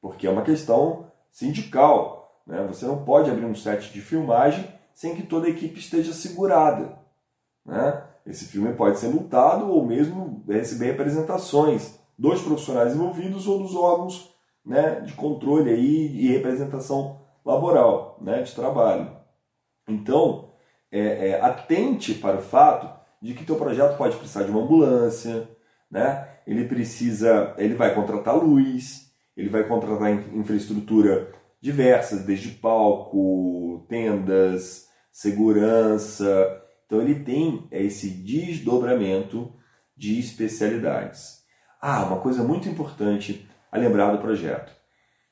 porque 0.00 0.26
é 0.26 0.30
uma 0.30 0.42
questão 0.42 1.06
sindical. 1.30 2.42
Né? 2.46 2.64
Você 2.68 2.86
não 2.86 3.04
pode 3.04 3.30
abrir 3.30 3.44
um 3.44 3.54
set 3.54 3.92
de 3.92 4.00
filmagem 4.00 4.66
sem 4.94 5.14
que 5.14 5.22
toda 5.22 5.46
a 5.46 5.50
equipe 5.50 5.78
esteja 5.78 6.12
segurada. 6.12 6.98
Né? 7.64 8.02
Esse 8.26 8.46
filme 8.46 8.72
pode 8.74 8.98
ser 8.98 9.08
multado 9.08 9.70
ou 9.70 9.86
mesmo 9.86 10.42
receber 10.48 10.86
representações 10.86 11.98
dos 12.18 12.42
profissionais 12.42 12.94
envolvidos 12.94 13.46
ou 13.46 13.60
dos 13.60 13.74
órgãos 13.74 14.34
né, 14.64 15.00
de 15.00 15.14
controle 15.14 15.70
aí 15.70 16.16
e 16.16 16.32
representação 16.32 17.20
laboral, 17.44 18.18
né, 18.20 18.42
de 18.42 18.54
trabalho. 18.54 19.16
Então, 19.88 20.50
é, 20.92 21.30
é, 21.30 21.40
atente 21.40 22.14
para 22.14 22.38
o 22.38 22.42
fato 22.42 22.88
de 23.20 23.34
que 23.34 23.44
teu 23.44 23.56
projeto 23.56 23.96
pode 23.96 24.16
precisar 24.16 24.44
de 24.44 24.50
uma 24.50 24.62
ambulância, 24.62 25.48
né? 25.90 26.28
Ele 26.46 26.66
precisa, 26.66 27.54
ele 27.58 27.74
vai 27.74 27.94
contratar 27.94 28.36
luz, 28.36 29.07
ele 29.38 29.48
vai 29.48 29.62
contratar 29.62 30.10
infraestrutura 30.34 31.32
diversas, 31.60 32.24
desde 32.24 32.50
palco, 32.50 33.86
tendas, 33.88 34.88
segurança. 35.12 36.60
Então 36.84 37.00
ele 37.00 37.20
tem 37.20 37.68
esse 37.70 38.10
desdobramento 38.10 39.52
de 39.96 40.18
especialidades. 40.18 41.38
Ah, 41.80 42.04
uma 42.04 42.18
coisa 42.18 42.42
muito 42.42 42.68
importante 42.68 43.48
a 43.70 43.78
lembrar 43.78 44.10
do 44.10 44.20
projeto. 44.20 44.72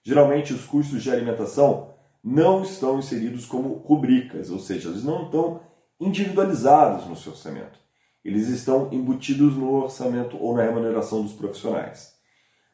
Geralmente 0.05 0.53
os 0.53 0.65
custos 0.65 1.03
de 1.03 1.11
alimentação 1.11 1.93
não 2.23 2.63
estão 2.63 3.01
inseridos 3.01 3.45
como 3.45 3.75
rubricas, 3.75 4.51
ou 4.51 4.61
seja, 4.61 4.89
eles 4.89 5.03
não 5.03 5.25
estão 5.25 5.61
individualizados 5.99 7.07
no 7.07 7.17
seu 7.17 7.33
orçamento. 7.33 7.79
Eles 8.25 8.49
estão 8.49 8.89
embutidos 8.93 9.57
no 9.57 9.73
orçamento 9.83 10.37
ou 10.41 10.55
na 10.55 10.63
remuneração 10.63 11.23
dos 11.23 11.33
profissionais. 11.33 12.15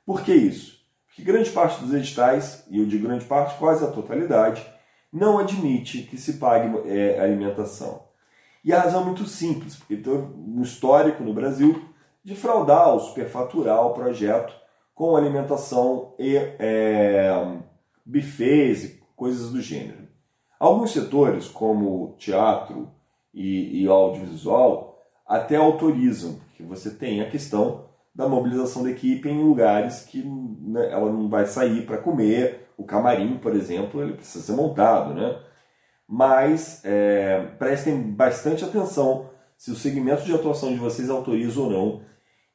Por 0.05 0.23
que 0.23 0.35
isso? 0.35 0.82
Porque 1.15 1.31
grande 1.31 1.51
parte 1.51 1.79
dos 1.83 1.93
editais, 1.93 2.65
e 2.71 2.79
eu 2.79 2.87
digo 2.87 3.07
grande 3.07 3.27
parte, 3.27 3.59
quase 3.59 3.85
a 3.85 3.91
totalidade, 3.91 4.67
não 5.13 5.39
admite 5.39 6.05
que 6.05 6.17
se 6.17 6.35
pague 6.35 6.89
é, 6.89 7.21
alimentação. 7.21 8.05
E 8.65 8.73
a 8.73 8.81
razão 8.81 9.03
é 9.03 9.05
muito 9.05 9.27
simples, 9.27 9.77
porque 9.77 9.97
tem 9.97 10.13
um 10.13 10.63
histórico 10.63 11.23
no 11.23 11.35
Brasil 11.35 11.85
de 12.25 12.35
fraudar 12.35 12.89
ou 12.89 13.01
superfaturar 13.01 13.87
o 13.87 13.93
projeto 13.93 14.55
com 14.95 15.15
alimentação 15.15 16.15
e 16.19 16.35
é, 16.37 17.31
buffets 18.07 18.85
e 18.85 19.03
coisas 19.15 19.51
do 19.51 19.61
gênero. 19.61 20.09
Alguns 20.59 20.93
setores, 20.93 21.47
como 21.47 22.15
teatro 22.19 22.89
e, 23.35 23.83
e 23.83 23.87
audiovisual, 23.87 24.99
até 25.27 25.57
autorizam 25.57 26.41
que 26.57 26.63
você 26.63 26.91
tenha 26.91 27.25
a 27.25 27.31
questão 27.31 27.92
da 28.15 28.29
mobilização 28.29 28.83
da 28.83 28.91
equipe 28.91 29.29
em 29.29 29.43
lugares 29.43 30.01
que 30.01 30.23
né, 30.23 30.91
ela 30.91 31.11
não 31.11 31.29
vai 31.29 31.47
sair 31.47 31.87
para 31.87 31.99
comer. 31.99 32.69
O 32.77 32.85
camarim, 32.85 33.39
por 33.39 33.55
exemplo, 33.55 34.03
ele 34.03 34.15
precisa 34.15 34.45
ser 34.45 34.53
montado, 34.53 35.15
né? 35.15 35.39
Mas 36.07 36.83
é, 36.85 37.41
prestem 37.59 38.01
bastante 38.03 38.65
atenção 38.65 39.31
se 39.57 39.71
o 39.71 39.77
segmento 39.77 40.25
de 40.25 40.35
atuação 40.35 40.71
de 40.71 40.79
vocês 40.79 41.09
autoriza 41.09 41.61
ou 41.61 41.71
não 41.71 42.03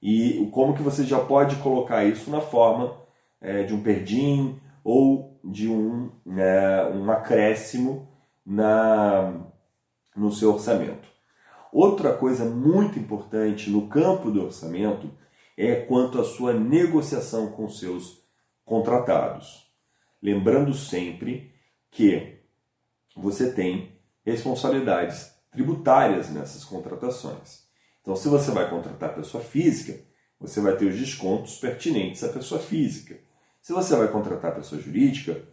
e 0.01 0.47
como 0.51 0.75
que 0.75 0.83
você 0.83 1.03
já 1.03 1.19
pode 1.19 1.55
colocar 1.57 2.05
isso 2.05 2.29
na 2.29 2.41
forma 2.41 2.95
é, 3.41 3.63
de 3.63 3.73
um 3.73 3.81
perdim 3.81 4.59
ou 4.83 5.39
de 5.43 5.67
um, 5.67 6.11
né, 6.25 6.85
um 6.89 7.09
acréscimo 7.09 8.07
na, 8.45 9.33
no 10.15 10.31
seu 10.31 10.53
orçamento. 10.53 11.07
Outra 11.71 12.13
coisa 12.13 12.45
muito 12.45 12.97
importante 12.99 13.69
no 13.69 13.87
campo 13.87 14.31
do 14.31 14.45
orçamento 14.45 15.09
é 15.57 15.75
quanto 15.75 16.21
à 16.21 16.23
sua 16.23 16.53
negociação 16.53 17.51
com 17.51 17.67
seus 17.67 18.23
contratados. 18.63 19.65
Lembrando 20.21 20.73
sempre 20.73 21.51
que 21.89 22.37
você 23.15 23.51
tem 23.51 23.97
responsabilidades 24.23 25.33
tributárias 25.51 26.29
nessas 26.29 26.63
contratações. 26.63 27.65
Então, 28.01 28.15
se 28.15 28.29
você 28.29 28.51
vai 28.51 28.69
contratar 28.69 29.15
pessoa 29.15 29.43
física, 29.43 29.99
você 30.39 30.61
vai 30.61 30.77
ter 30.77 30.85
os 30.85 30.97
descontos 30.97 31.57
pertinentes 31.57 32.23
à 32.23 32.29
pessoa 32.29 32.61
física. 32.61 33.17
Se 33.59 33.73
você 33.73 33.95
vai 33.95 34.07
contratar 34.09 34.55
pessoa 34.55 34.79
jurídica, 34.79 35.43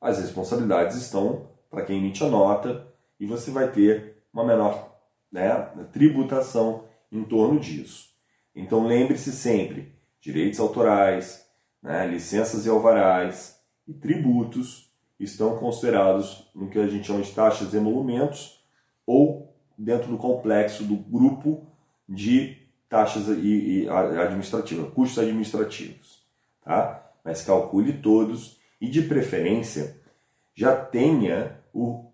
as 0.00 0.18
responsabilidades 0.18 0.96
estão 0.96 1.50
para 1.68 1.84
quem 1.84 1.98
emite 1.98 2.24
a 2.24 2.28
nota 2.28 2.88
e 3.18 3.26
você 3.26 3.50
vai 3.50 3.70
ter 3.70 4.24
uma 4.32 4.44
menor 4.44 4.98
né, 5.30 5.50
tributação 5.92 6.84
em 7.12 7.22
torno 7.22 7.60
disso. 7.60 8.09
Então 8.54 8.86
lembre-se 8.86 9.32
sempre: 9.32 9.92
direitos 10.20 10.60
autorais, 10.60 11.46
né, 11.82 12.06
licenças 12.06 12.66
e 12.66 12.68
alvarás 12.68 13.58
e 13.86 13.94
tributos 13.94 14.90
estão 15.18 15.58
considerados 15.58 16.50
no 16.54 16.68
que 16.68 16.78
a 16.78 16.86
gente 16.86 17.06
chama 17.06 17.22
de 17.22 17.32
taxas 17.32 17.72
e 17.72 17.76
emolumentos 17.76 18.64
ou 19.06 19.54
dentro 19.76 20.08
do 20.10 20.16
complexo 20.16 20.84
do 20.84 20.96
grupo 20.96 21.66
de 22.08 22.56
taxas 22.88 23.28
e, 23.28 23.84
e 23.84 23.88
administrativas, 23.88 24.92
custos 24.92 25.18
administrativos. 25.18 26.26
Tá? 26.62 27.10
Mas 27.24 27.42
calcule 27.42 27.94
todos 27.94 28.58
e, 28.80 28.88
de 28.88 29.02
preferência, 29.02 29.96
já 30.54 30.76
tenha 30.76 31.58
o 31.72 32.10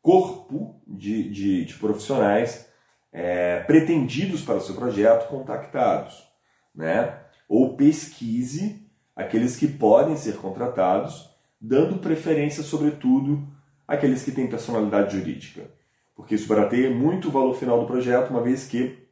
corpo 0.00 0.80
de, 0.86 1.28
de, 1.30 1.64
de 1.64 1.74
profissionais 1.74 2.68
é, 3.14 3.60
pretendidos 3.60 4.42
para 4.42 4.56
o 4.56 4.60
seu 4.60 4.74
projeto 4.74 5.28
contactados, 5.28 6.28
né? 6.74 7.20
Ou 7.48 7.76
pesquise 7.76 8.84
aqueles 9.14 9.56
que 9.56 9.68
podem 9.68 10.16
ser 10.16 10.36
contratados, 10.38 11.30
dando 11.60 12.00
preferência, 12.00 12.64
sobretudo, 12.64 13.46
àqueles 13.86 14.24
que 14.24 14.32
têm 14.32 14.48
personalidade 14.48 15.16
jurídica, 15.16 15.70
porque 16.16 16.34
isso 16.34 16.48
vai 16.48 16.68
ter 16.68 16.92
muito 16.92 17.30
valor 17.30 17.54
final 17.54 17.80
do 17.80 17.86
projeto, 17.86 18.30
uma 18.30 18.42
vez 18.42 18.66
que 18.66 19.06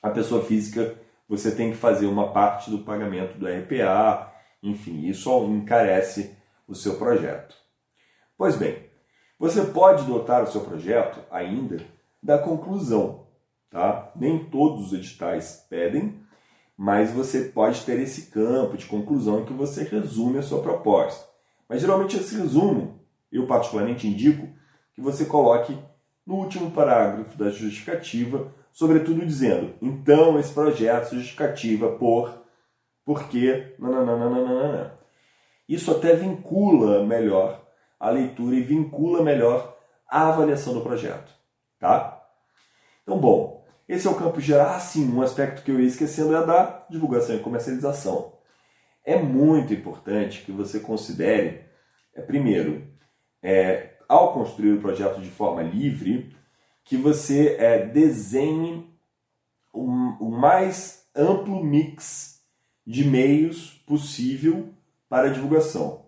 a 0.00 0.10
pessoa 0.10 0.44
física 0.44 0.94
você 1.28 1.50
tem 1.50 1.72
que 1.72 1.76
fazer 1.76 2.06
uma 2.06 2.32
parte 2.32 2.70
do 2.70 2.78
pagamento 2.78 3.36
do 3.36 3.46
RPA, 3.46 4.32
enfim, 4.62 5.06
isso 5.06 5.30
encarece 5.46 6.36
o 6.66 6.74
seu 6.74 6.96
projeto. 6.96 7.56
Pois 8.36 8.54
bem, 8.54 8.86
você 9.36 9.62
pode 9.62 10.04
dotar 10.04 10.44
o 10.44 10.46
seu 10.46 10.60
projeto 10.60 11.18
ainda 11.30 11.78
da 12.22 12.38
conclusão, 12.38 13.27
Tá? 13.70 14.10
Nem 14.16 14.44
todos 14.46 14.86
os 14.86 14.92
editais 14.92 15.66
pedem, 15.68 16.22
mas 16.76 17.10
você 17.10 17.44
pode 17.44 17.84
ter 17.84 17.98
esse 17.98 18.30
campo 18.30 18.76
de 18.76 18.86
conclusão 18.86 19.40
em 19.40 19.44
que 19.44 19.52
você 19.52 19.84
resume 19.84 20.38
a 20.38 20.42
sua 20.42 20.62
proposta. 20.62 21.28
Mas 21.68 21.80
geralmente 21.80 22.16
esse 22.16 22.36
resumo, 22.36 23.00
eu 23.30 23.46
particularmente 23.46 24.06
indico 24.06 24.48
que 24.94 25.00
você 25.00 25.26
coloque 25.26 25.76
no 26.26 26.36
último 26.36 26.70
parágrafo 26.70 27.36
da 27.36 27.50
justificativa, 27.50 28.52
sobretudo 28.72 29.24
dizendo: 29.24 29.74
então 29.82 30.38
esse 30.38 30.52
projeto 30.52 31.14
justificativa 31.14 31.92
por, 31.92 32.42
porque, 33.04 33.74
nananana. 33.78 34.98
Isso 35.68 35.90
até 35.90 36.14
vincula 36.14 37.04
melhor 37.04 37.66
a 37.98 38.10
leitura 38.10 38.54
e 38.54 38.62
vincula 38.62 39.22
melhor 39.22 39.76
a 40.08 40.28
avaliação 40.28 40.74
do 40.74 40.80
projeto, 40.80 41.32
tá? 41.78 42.22
Então, 43.02 43.18
bom, 43.18 43.57
esse 43.88 44.06
é 44.06 44.10
o 44.10 44.14
campo 44.14 44.38
geral. 44.40 44.74
Ah, 44.74 44.80
sim, 44.80 45.10
um 45.10 45.22
aspecto 45.22 45.62
que 45.62 45.70
eu 45.70 45.80
ia 45.80 45.86
esquecendo 45.86 46.36
é 46.36 46.44
da 46.44 46.86
divulgação 46.90 47.34
e 47.34 47.40
comercialização. 47.40 48.34
É 49.02 49.16
muito 49.16 49.72
importante 49.72 50.44
que 50.44 50.52
você 50.52 50.80
considere, 50.80 51.64
é, 52.14 52.20
primeiro, 52.20 52.86
é, 53.42 53.94
ao 54.06 54.34
construir 54.34 54.72
o 54.72 54.80
projeto 54.80 55.20
de 55.20 55.30
forma 55.30 55.62
livre, 55.62 56.36
que 56.84 56.98
você 56.98 57.56
é, 57.58 57.86
desenhe 57.86 58.86
o 59.72 59.84
um 59.84 60.30
mais 60.30 61.06
amplo 61.14 61.64
mix 61.64 62.42
de 62.86 63.04
meios 63.04 63.72
possível 63.86 64.68
para 65.08 65.30
divulgação. 65.30 66.06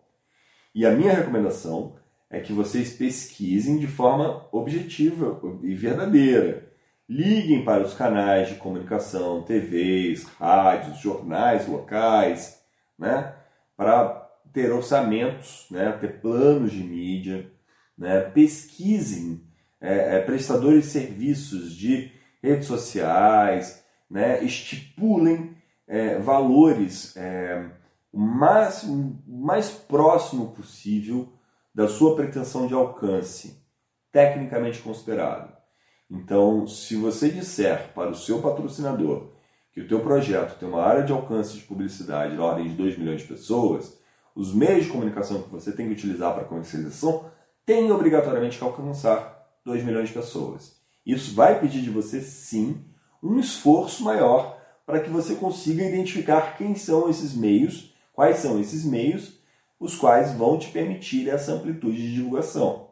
E 0.75 0.85
a 0.85 0.93
minha 0.93 1.15
recomendação 1.15 1.97
é 2.29 2.41
que 2.41 2.53
vocês 2.53 2.93
pesquisem 2.93 3.79
de 3.79 3.87
forma 3.87 4.47
objetiva 4.53 5.41
e 5.63 5.75
verdadeira 5.75 6.70
Liguem 7.11 7.65
para 7.65 7.83
os 7.83 7.93
canais 7.93 8.51
de 8.51 8.55
comunicação, 8.55 9.43
TVs, 9.43 10.23
rádios, 10.39 10.99
jornais 10.99 11.67
locais, 11.67 12.63
né? 12.97 13.35
para 13.77 14.31
ter 14.53 14.71
orçamentos, 14.71 15.67
né? 15.73 15.91
ter 15.91 16.21
planos 16.21 16.71
de 16.71 16.85
mídia, 16.85 17.51
né? 17.99 18.21
pesquisem 18.21 19.43
é, 19.81 20.19
é, 20.19 20.21
prestadores 20.21 20.85
de 20.85 20.91
serviços 20.91 21.75
de 21.75 22.13
redes 22.41 22.69
sociais, 22.69 23.85
né? 24.09 24.45
estipulem 24.45 25.57
é, 25.89 26.17
valores 26.21 27.17
é, 27.17 27.71
o 28.13 28.21
mais, 28.21 28.85
o 28.85 29.21
mais 29.27 29.69
próximo 29.69 30.53
possível 30.53 31.33
da 31.75 31.89
sua 31.89 32.15
pretensão 32.15 32.69
de 32.69 32.75
alcance, 32.75 33.61
tecnicamente 34.13 34.79
considerado. 34.79 35.60
Então, 36.11 36.67
se 36.67 36.97
você 36.97 37.29
disser 37.29 37.93
para 37.95 38.11
o 38.11 38.17
seu 38.17 38.43
patrocinador 38.43 39.29
que 39.73 39.81
o 39.81 39.87
teu 39.87 40.01
projeto 40.01 40.59
tem 40.59 40.69
uma 40.69 40.83
área 40.83 41.05
de 41.05 41.13
alcance 41.13 41.55
de 41.55 41.63
publicidade 41.63 42.35
na 42.35 42.45
ordem 42.45 42.69
de 42.69 42.75
2 42.75 42.99
milhões 42.99 43.23
de 43.23 43.29
pessoas, 43.29 43.97
os 44.35 44.53
meios 44.53 44.87
de 44.87 44.91
comunicação 44.91 45.43
que 45.43 45.51
você 45.51 45.71
tem 45.71 45.87
que 45.87 45.93
utilizar 45.93 46.35
para 46.35 46.45
comercialização 46.45 47.31
têm 47.65 47.93
obrigatoriamente 47.93 48.59
que 48.59 48.65
alcançar 48.65 49.49
2 49.65 49.85
milhões 49.85 50.09
de 50.09 50.15
pessoas. 50.15 50.77
Isso 51.07 51.35
vai 51.35 51.61
pedir 51.61 51.83
de 51.83 51.91
você, 51.91 52.21
sim, 52.21 52.85
um 53.23 53.39
esforço 53.39 54.03
maior 54.03 54.59
para 54.85 54.99
que 54.99 55.11
você 55.11 55.37
consiga 55.37 55.85
identificar 55.85 56.57
quem 56.57 56.75
são 56.75 57.09
esses 57.09 57.35
meios, 57.35 57.95
quais 58.13 58.39
são 58.39 58.61
esses 58.61 58.85
meios, 58.85 59.39
os 59.79 59.95
quais 59.95 60.33
vão 60.33 60.59
te 60.59 60.69
permitir 60.71 61.29
essa 61.29 61.53
amplitude 61.53 61.97
de 61.97 62.15
divulgação. 62.15 62.89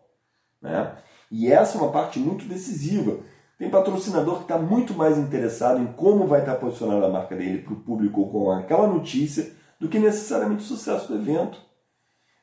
Né? 0.62 0.96
E 1.30 1.50
essa 1.52 1.76
é 1.76 1.80
uma 1.80 1.92
parte 1.92 2.18
muito 2.18 2.44
decisiva. 2.46 3.20
Tem 3.58 3.68
patrocinador 3.68 4.36
que 4.36 4.42
está 4.42 4.58
muito 4.58 4.94
mais 4.94 5.18
interessado 5.18 5.80
em 5.80 5.86
como 5.86 6.26
vai 6.26 6.40
estar 6.40 6.54
tá 6.54 6.60
posicionada 6.60 7.06
a 7.06 7.10
marca 7.10 7.34
dele 7.34 7.62
para 7.62 7.72
o 7.72 7.80
público 7.80 8.30
com 8.30 8.50
aquela 8.52 8.86
notícia 8.86 9.52
do 9.80 9.88
que 9.88 9.98
necessariamente 9.98 10.62
o 10.62 10.66
sucesso 10.66 11.08
do 11.08 11.18
evento. 11.18 11.60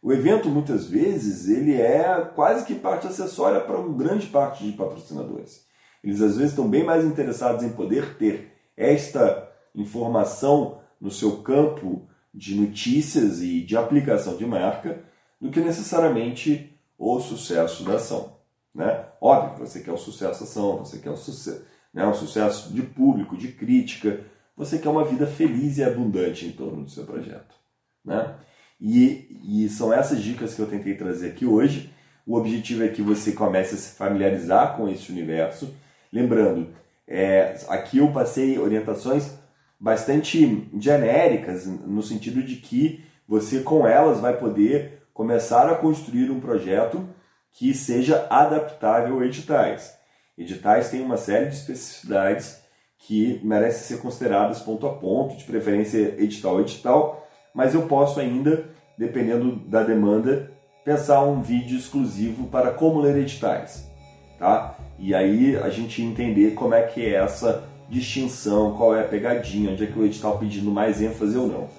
O 0.04 0.14
evento, 0.14 0.50
muitas 0.50 0.86
vezes, 0.86 1.48
ele 1.50 1.82
é 1.82 2.30
quase 2.36 2.66
que 2.66 2.76
parte 2.76 3.08
acessória 3.08 3.60
para 3.62 3.80
uma 3.80 3.98
grande 3.98 4.28
parte 4.28 4.64
de 4.64 4.74
patrocinadores. 4.74 5.66
Eles, 6.04 6.22
às 6.22 6.36
vezes, 6.36 6.52
estão 6.52 6.68
bem 6.68 6.84
mais 6.84 7.04
interessados 7.04 7.64
em 7.64 7.70
poder 7.70 8.16
ter 8.18 8.52
esta 8.78 9.50
informação 9.74 10.80
no 11.02 11.10
seu 11.10 11.38
campo 11.38 12.08
de 12.34 12.54
notícias 12.54 13.42
e 13.42 13.62
de 13.62 13.76
aplicação 13.76 14.36
de 14.36 14.46
marca 14.46 15.04
do 15.40 15.50
que 15.50 15.60
necessariamente 15.60 16.78
o 16.98 17.20
sucesso 17.20 17.84
da 17.84 17.96
ação. 17.96 18.35
Né? 18.76 19.06
Óbvio, 19.22 19.66
você 19.66 19.80
quer 19.80 19.94
o 19.94 19.98
sucesso 19.98 20.44
ação, 20.44 20.80
você 20.80 21.00
quer 21.00 21.10
o 21.10 21.16
sucesso, 21.16 21.64
né, 21.94 22.06
um 22.06 22.14
sucesso 22.14 22.74
de 22.74 22.82
público, 22.82 23.38
de 23.38 23.48
crítica, 23.54 24.20
você 24.56 24.78
quer 24.78 24.90
uma 24.90 25.06
vida 25.06 25.26
feliz 25.26 25.78
e 25.78 25.84
abundante 25.84 26.46
em 26.46 26.52
torno 26.52 26.84
do 26.84 26.92
seu 26.92 27.06
projeto. 27.06 27.56
Né? 28.04 28.36
E, 28.80 29.64
e 29.64 29.70
são 29.70 29.94
essas 29.94 30.22
dicas 30.22 30.54
que 30.54 30.62
eu 30.62 30.68
tentei 30.68 30.96
trazer 30.96 31.30
aqui 31.30 31.46
hoje. 31.46 31.90
O 32.28 32.36
objetivo 32.36 32.84
é 32.84 32.90
que 32.90 33.02
você 33.02 33.32
comece 33.32 33.76
a 33.76 33.78
se 33.78 33.96
familiarizar 33.96 34.76
com 34.76 34.90
esse 34.90 35.10
universo. 35.10 35.74
Lembrando, 36.12 36.70
é, 37.08 37.56
aqui 37.70 38.00
eu 38.00 38.12
passei 38.12 38.60
orientações 38.60 39.32
bastante 39.80 40.70
genéricas, 40.78 41.66
no 41.66 42.04
sentido 42.04 42.44
de 42.44 42.58
que 42.58 43.06
você, 43.28 43.62
com 43.62 43.88
elas, 43.88 44.20
vai 44.20 44.38
poder 44.38 45.04
começar 45.14 45.70
a 45.70 45.76
construir 45.76 46.30
um 46.30 46.40
projeto 46.40 47.08
que 47.56 47.74
seja 47.74 48.28
adaptável 48.30 49.20
a 49.20 49.26
editais. 49.26 49.98
Editais 50.38 50.90
têm 50.90 51.02
uma 51.02 51.16
série 51.16 51.48
de 51.48 51.56
especificidades 51.56 52.62
que 53.00 53.40
merecem 53.44 53.96
ser 53.96 54.02
consideradas 54.02 54.60
ponto 54.60 54.86
a 54.86 54.94
ponto, 54.94 55.38
de 55.38 55.46
preferência 55.46 56.16
edital 56.22 56.58
a 56.58 56.62
edital, 56.62 57.28
mas 57.54 57.74
eu 57.74 57.84
posso 57.88 58.20
ainda, 58.20 58.66
dependendo 58.98 59.56
da 59.56 59.84
demanda, 59.84 60.52
pensar 60.84 61.24
um 61.24 61.42
vídeo 61.42 61.78
exclusivo 61.78 62.48
para 62.48 62.72
como 62.72 63.00
ler 63.00 63.18
editais, 63.18 63.90
tá? 64.38 64.76
E 65.00 65.16
aí 65.16 65.56
a 65.56 65.70
gente 65.70 66.02
entender 66.02 66.56
como 66.56 66.74
é 66.74 66.82
que 66.82 67.06
é 67.06 67.14
essa 67.14 67.64
distinção, 67.90 68.76
qual 68.76 68.96
é 68.96 69.02
a 69.02 69.08
pegadinha, 69.08 69.72
onde 69.72 69.86
é 69.86 69.88
que 69.88 69.98
o 69.98 70.06
edital 70.06 70.38
pedindo 70.38 70.72
mais 70.72 71.02
ênfase 71.02 71.38
ou 71.38 71.48
não. 71.48 71.70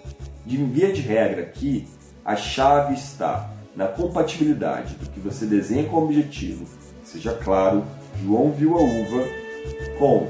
De 0.47 0.57
via 0.57 0.91
de 0.91 1.03
regra 1.03 1.43
aqui, 1.43 1.87
a 2.24 2.35
chave 2.35 2.95
está 2.95 3.51
na 3.77 3.87
compatibilidade 3.87 4.95
do 4.95 5.11
que 5.11 5.20
você 5.20 5.45
desenha 5.45 5.85
como 5.89 6.07
objetivo, 6.07 6.64
seja 7.05 7.33
claro, 7.35 7.85
João 8.24 8.51
viu 8.51 8.77
a 8.77 8.81
uva, 8.81 9.24
com 9.99 10.27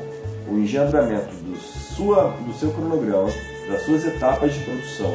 o 0.50 0.58
engendramento 0.58 1.34
do, 1.36 1.56
sua, 1.56 2.30
do 2.44 2.52
seu 2.54 2.72
cronograma, 2.72 3.30
das 3.68 3.82
suas 3.82 4.04
etapas 4.04 4.52
de 4.52 4.60
produção 4.60 5.12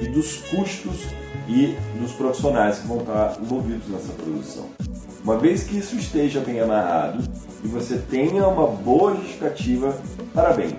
e 0.00 0.06
dos 0.08 0.36
custos 0.36 1.06
e 1.48 1.76
dos 1.98 2.12
profissionais 2.12 2.78
que 2.78 2.86
vão 2.86 2.98
estar 2.98 3.38
envolvidos 3.40 3.88
nessa 3.88 4.12
produção. 4.12 4.66
Uma 5.22 5.38
vez 5.38 5.64
que 5.64 5.78
isso 5.78 5.96
esteja 5.96 6.40
bem 6.40 6.60
amarrado 6.60 7.22
e 7.62 7.68
você 7.68 7.98
tenha 7.98 8.46
uma 8.46 8.66
boa 8.66 9.14
justificativa, 9.16 9.96
parabéns! 10.34 10.74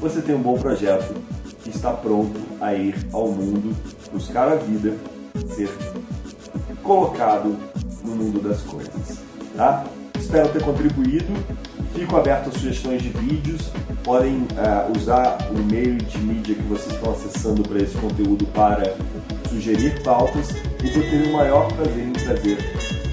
Você 0.00 0.20
tem 0.20 0.34
um 0.34 0.42
bom 0.42 0.58
projeto 0.58 1.14
que 1.62 1.70
está 1.70 1.92
pronto 1.92 2.38
a 2.60 2.74
ir 2.74 2.94
ao 3.12 3.28
mundo, 3.28 3.74
buscar 4.12 4.48
a 4.48 4.56
vida, 4.56 4.94
ser 5.54 5.68
colocado 6.86 7.56
no 8.04 8.14
mundo 8.14 8.40
das 8.40 8.62
coisas. 8.62 9.18
Tá? 9.56 9.84
Espero 10.18 10.48
ter 10.48 10.62
contribuído. 10.62 11.26
Fico 11.94 12.16
aberto 12.16 12.48
a 12.48 12.52
sugestões 12.52 13.02
de 13.02 13.08
vídeos. 13.10 13.70
Podem 14.04 14.42
uh, 14.42 14.96
usar 14.96 15.38
o 15.50 15.58
e-mail 15.58 15.96
de 15.96 16.18
mídia 16.18 16.54
que 16.54 16.62
vocês 16.62 16.94
estão 16.94 17.12
acessando 17.12 17.62
para 17.62 17.78
esse 17.78 17.96
conteúdo 17.96 18.46
para 18.48 18.94
sugerir 19.48 20.02
pautas 20.02 20.50
e 20.82 20.90
vou 20.90 21.02
ter 21.02 21.28
o 21.28 21.32
maior 21.32 21.66
prazer 21.72 22.06
em 22.06 22.12
trazer 22.12 22.58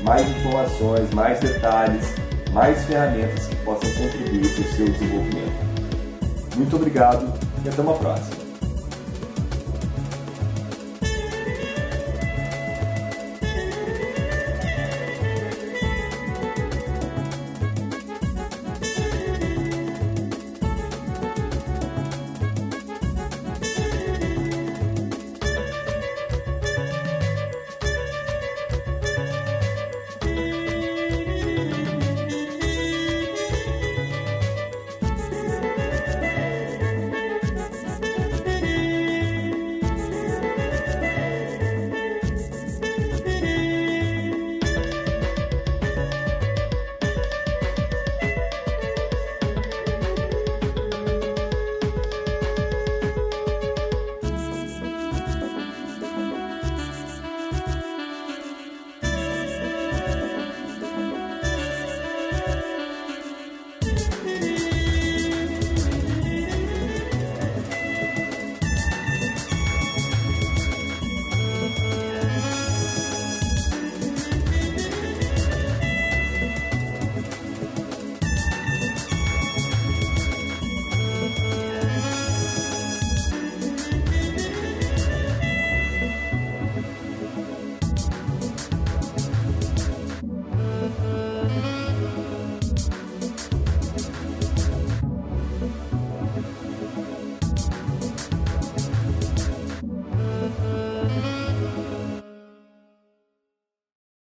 mais 0.03 0.29
informações, 0.29 1.09
mais 1.13 1.39
detalhes, 1.39 2.05
mais 2.51 2.83
ferramentas 2.83 3.47
que 3.47 3.55
possam 3.57 3.89
contribuir 3.91 4.53
para 4.53 4.61
o 4.61 4.73
seu 4.73 4.85
desenvolvimento. 4.89 5.73
Muito 6.55 6.75
obrigado 6.75 7.33
e 7.65 7.69
até 7.69 7.81
uma 7.81 7.93
próxima. 7.93 8.42